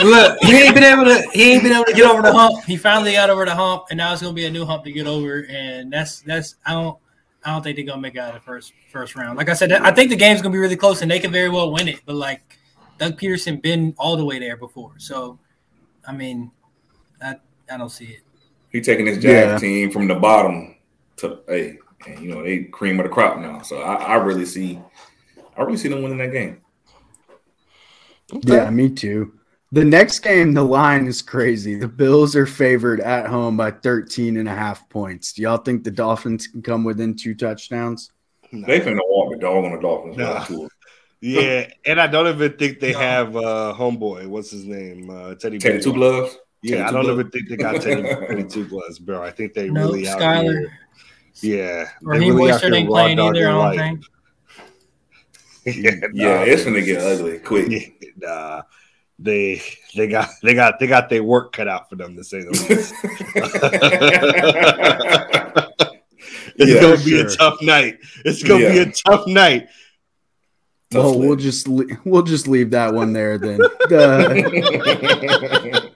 [0.02, 1.28] Look, he ain't been able to.
[1.32, 2.64] He ain't been able to get over the hump.
[2.64, 4.93] He finally got over the hump, and now it's gonna be a new hump to
[4.93, 5.47] get over.
[5.48, 6.56] And that's that's.
[6.64, 6.98] I don't.
[7.47, 9.39] I don't think they're gonna make it out of the first first round.
[9.39, 11.48] Like I said, I think the game's gonna be really close, and they can very
[11.48, 12.01] well win it.
[12.05, 12.59] But like
[12.98, 15.39] Doug Pederson been all the way there before, so
[16.05, 16.51] I mean,
[17.23, 17.36] I
[17.70, 18.23] I don't see it.
[18.70, 19.59] He taking his Jag Yeah.
[19.59, 20.74] team from the bottom
[21.18, 21.78] to hey,
[22.09, 23.62] and you know they cream of the crop now.
[23.62, 24.81] So I, I really see,
[25.56, 26.60] I really see them winning that game.
[28.43, 29.39] Yeah, me too.
[29.72, 31.74] The next game, the line is crazy.
[31.74, 35.32] The Bills are favored at home by 13 and a half points.
[35.32, 38.12] Do y'all think the Dolphins can come within two touchdowns?
[38.52, 40.16] They finna walk the dog on the Dolphins.
[40.16, 40.47] Nah.
[40.48, 40.68] Nah.
[41.22, 42.98] Yeah, and I don't even think they No.
[42.98, 44.26] have uh homeboy.
[44.26, 45.09] What's his name?
[45.09, 45.59] Uh, Teddy.
[45.59, 46.20] Teddy Two Bridgewater.
[46.20, 46.38] Gloves.
[46.62, 47.20] Yeah, Teddy I don't Gloves.
[47.20, 49.22] even think they got Teddy, Teddy Two Gloves, bro.
[49.22, 50.43] I think they No, really out Skylar.
[50.43, 50.72] here.
[51.40, 53.48] Yeah, Raheem really out here ain't playing either.
[53.48, 54.05] I dogging don't life.
[55.64, 55.76] think.
[55.84, 58.12] yeah, Yeah, nah, it's gonna get ugly quick.
[58.18, 58.62] Nah,
[59.18, 59.62] they
[59.94, 62.51] they got they got they got their work cut out for them to say the
[62.51, 62.94] least.
[66.56, 67.98] it's Yeah, gonna be a tough night.
[68.24, 69.68] It's gonna be a tough night.
[70.90, 73.59] Tough well, we'll just le- we'll just leave that one there then.
[73.88, 75.93] The,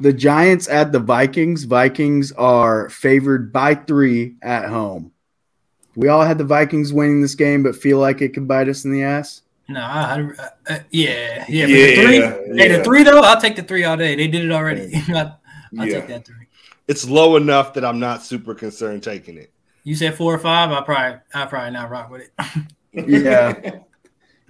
[0.00, 1.62] the Giants at the Vikings.
[1.64, 5.12] Vikings are favored by three at home.
[5.94, 8.84] We all had the Vikings winning this game, but feel like it could bite us
[8.84, 9.42] in the ass.
[9.68, 10.30] No, I,
[10.68, 11.64] I, uh, yeah, yeah.
[11.64, 12.38] But Yeah, the three, yeah.
[12.68, 14.14] hey, the three though, I'll take the three all day.
[14.14, 14.90] They did it already.
[14.94, 15.32] I,
[15.78, 16.00] I'll Yeah.
[16.00, 16.46] take that three.
[16.86, 19.50] It's low enough that I'm not super concerned taking it.
[19.84, 20.70] You said four or five.
[20.70, 22.32] I probably, I probably not rock with it.
[22.92, 23.80] Yeah.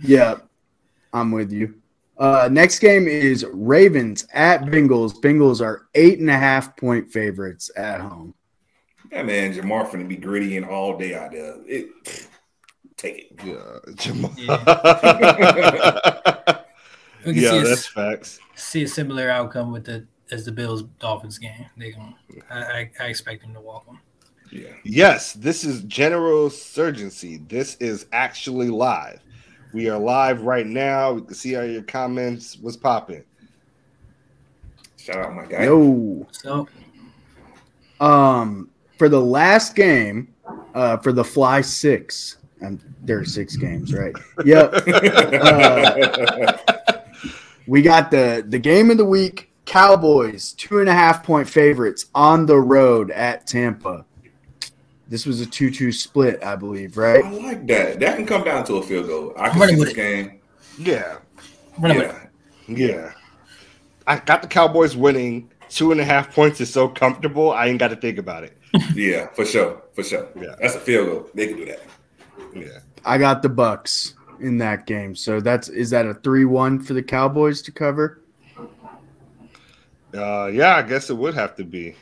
[0.03, 0.35] Yeah,
[1.13, 1.77] I'm with you.
[2.19, 5.15] Uh, next game is Ravens at Bengals.
[5.15, 8.35] Bengals are eight and a half point favorites at home.
[9.11, 11.57] That man Ja'Marr finna be gritty and all day out there.
[11.67, 11.89] It,
[13.05, 13.41] take it.
[13.45, 14.33] Yeah, Jamal.
[17.25, 18.39] We can yeah, see, a, that's facts.
[18.55, 21.67] see a similar outcome with the as the Bills Dolphins game.
[21.77, 22.15] They going
[22.51, 24.01] I, I, I expect them to walk them.
[24.51, 24.69] Yeah.
[24.85, 27.47] Yes, this is General Surgency.
[27.49, 29.21] This is actually live.
[29.73, 31.15] We are live right now.
[31.15, 32.59] We can see all your comments.
[32.61, 33.25] What's popping?
[34.99, 35.65] Shout out my guy.
[35.65, 36.27] Yo.
[36.31, 36.69] So
[38.01, 40.33] Um, for the last game,
[40.75, 44.15] uh, for the Fly Six, and there are six games, right?
[44.45, 44.75] Yep.
[44.87, 46.53] Uh,
[47.67, 49.51] we got the the game of the week.
[49.67, 54.05] Cowboys two and a half point favorites on the road at Tampa.
[55.09, 57.25] This was a two-two split, I believe, right?
[57.25, 58.01] I like that.
[58.01, 59.33] That can come down to a field goal.
[59.37, 60.27] I can running see with this it.
[60.27, 60.41] game.
[60.79, 61.19] Yeah,
[61.79, 62.01] running.
[62.01, 62.77] Yeah.
[62.87, 63.13] yeah.
[64.07, 65.51] I got the Cowboys winning.
[65.69, 67.51] Two and a half points is so comfortable.
[67.53, 68.57] I ain't got to think about it.
[68.95, 69.83] Yeah, for sure.
[69.95, 70.29] For sure.
[70.37, 70.57] Yeah.
[70.61, 71.31] That's a field goal.
[71.35, 71.81] They can do that.
[72.55, 72.79] Yeah.
[73.05, 75.15] I got the Bucks in that game.
[75.15, 78.21] So that's is that a three-one for the Cowboys to cover?
[80.15, 81.97] Uh, yeah, I guess it would have to be.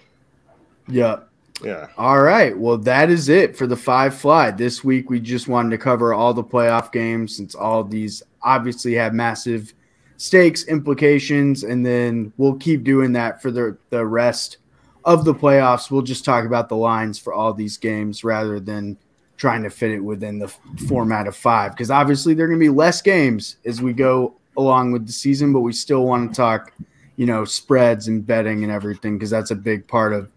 [0.89, 1.29] Yep.
[1.63, 1.89] Yeah.
[1.97, 2.57] All right.
[2.57, 4.51] Well, that is it for the five fly.
[4.51, 8.95] This week, we just wanted to cover all the playoff games since all these obviously
[8.95, 9.73] have massive
[10.17, 14.59] stakes, implications, and then we'll keep doing that for the, the rest
[15.05, 15.91] of the playoffs.
[15.91, 18.99] We'll just talk about the lines for all these games rather than
[19.37, 20.49] trying to fit it within the
[20.87, 24.35] format of five because obviously there are going to be less games as we go
[24.57, 26.73] along with the season, but we still want to talk,
[27.17, 30.31] you know, spreads and betting and everything because that's a big part of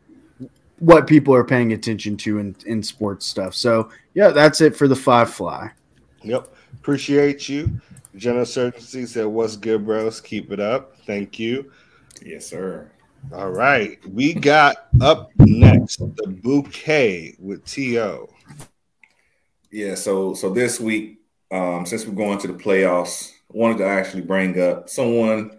[0.79, 3.53] what people are paying attention to in, in sports stuff.
[3.55, 5.71] So yeah, that's it for the five fly.
[6.23, 6.53] Yep.
[6.73, 7.79] Appreciate you.
[8.15, 10.21] General Surgency said, What's good, bros?
[10.21, 10.97] Keep it up.
[11.05, 11.71] Thank you.
[12.23, 12.89] Yes, sir.
[13.33, 13.99] All right.
[14.07, 18.29] We got up next the bouquet with T.O.
[19.75, 21.19] Yeah, so so this week,
[21.51, 25.51] um, since we're going to the playoffs, I wanted to actually bring up someone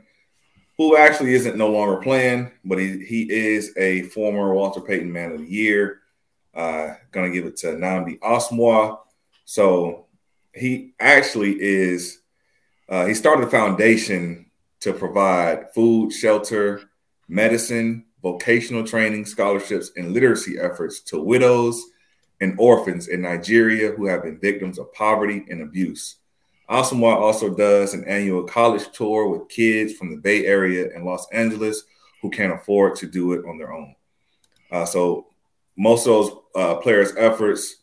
[0.78, 5.32] who actually isn't no longer playing, but he he is a former Walter Payton Man
[5.32, 6.00] of the Year.
[6.54, 9.00] Uh, gonna give it to Nnamdi Asomugha.
[9.44, 10.06] So
[10.54, 12.20] he actually is.
[12.88, 14.46] Uh, he started a foundation
[14.80, 16.88] to provide food, shelter,
[17.28, 21.84] medicine, vocational training, scholarships, and literacy efforts to widows
[22.40, 26.16] and orphans in Nigeria who have been victims of poverty and abuse.
[26.68, 31.26] Asomugha also does an annual college tour with kids from the Bay Area and Los
[31.30, 31.84] Angeles
[32.20, 33.94] who can't afford to do it on their own.
[34.70, 35.28] Uh, so
[35.76, 37.76] most of those uh, players' efforts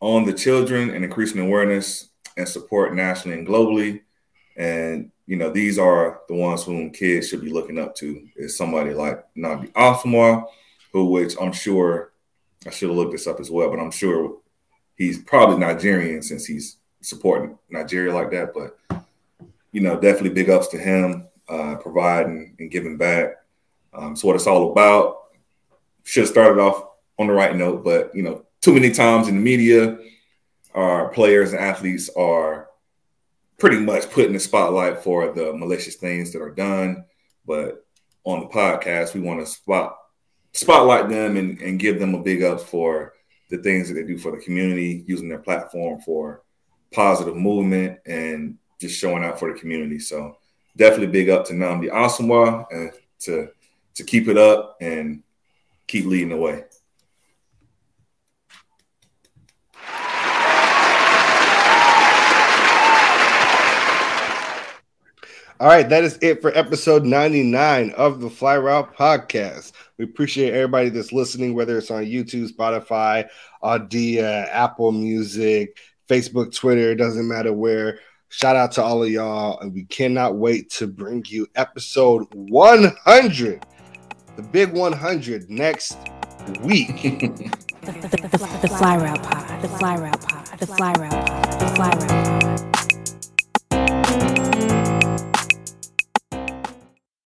[0.00, 4.02] on the children and increasing awareness and support nationally and globally.
[4.56, 8.26] And you know, these are the ones whom kids should be looking up to.
[8.36, 10.44] Is somebody like Nabi Asomugha,
[10.92, 12.12] who, which I'm sure
[12.66, 14.38] I should have looked this up as well, but I'm sure
[14.96, 18.52] he's probably Nigerian since he's supporting Nigeria like that.
[18.54, 18.78] But
[19.72, 23.34] you know, definitely big ups to him uh, providing and giving back.
[23.92, 25.18] Um, it's what it's all about.
[26.04, 26.84] Should have started off
[27.18, 29.98] on the right note, but you know, too many times in the media,
[30.74, 32.68] our players and athletes are
[33.58, 37.04] pretty much put in the spotlight for the malicious things that are done.
[37.46, 37.86] But
[38.24, 39.96] on the podcast, we want to spot
[40.54, 43.12] spotlight them and, and give them a big up for
[43.50, 46.42] the things that they do for the community, using their platform for
[46.92, 49.98] positive movement and just showing out for the community.
[49.98, 50.38] So
[50.76, 53.48] definitely big up to Nnamdi Asomugha and to
[53.94, 55.22] to keep it up and
[55.86, 56.64] keep leading the way.
[65.60, 69.70] All right, that is it for episode 99 of the Fly Route podcast.
[69.98, 73.28] We appreciate everybody that's listening, whether it's on YouTube, Spotify,
[73.62, 75.78] Audia, Apple Music,
[76.08, 78.00] Facebook, Twitter, it doesn't matter where.
[78.30, 83.64] Shout out to all of y'all, and we cannot wait to bring you episode 100,
[84.34, 85.96] the big 100 next
[86.62, 87.00] week.
[87.00, 89.62] The, the, the, the fly route pod.
[89.62, 90.58] The fly route pod.
[90.58, 91.60] The fly route pod.
[91.60, 92.73] The fly route pod.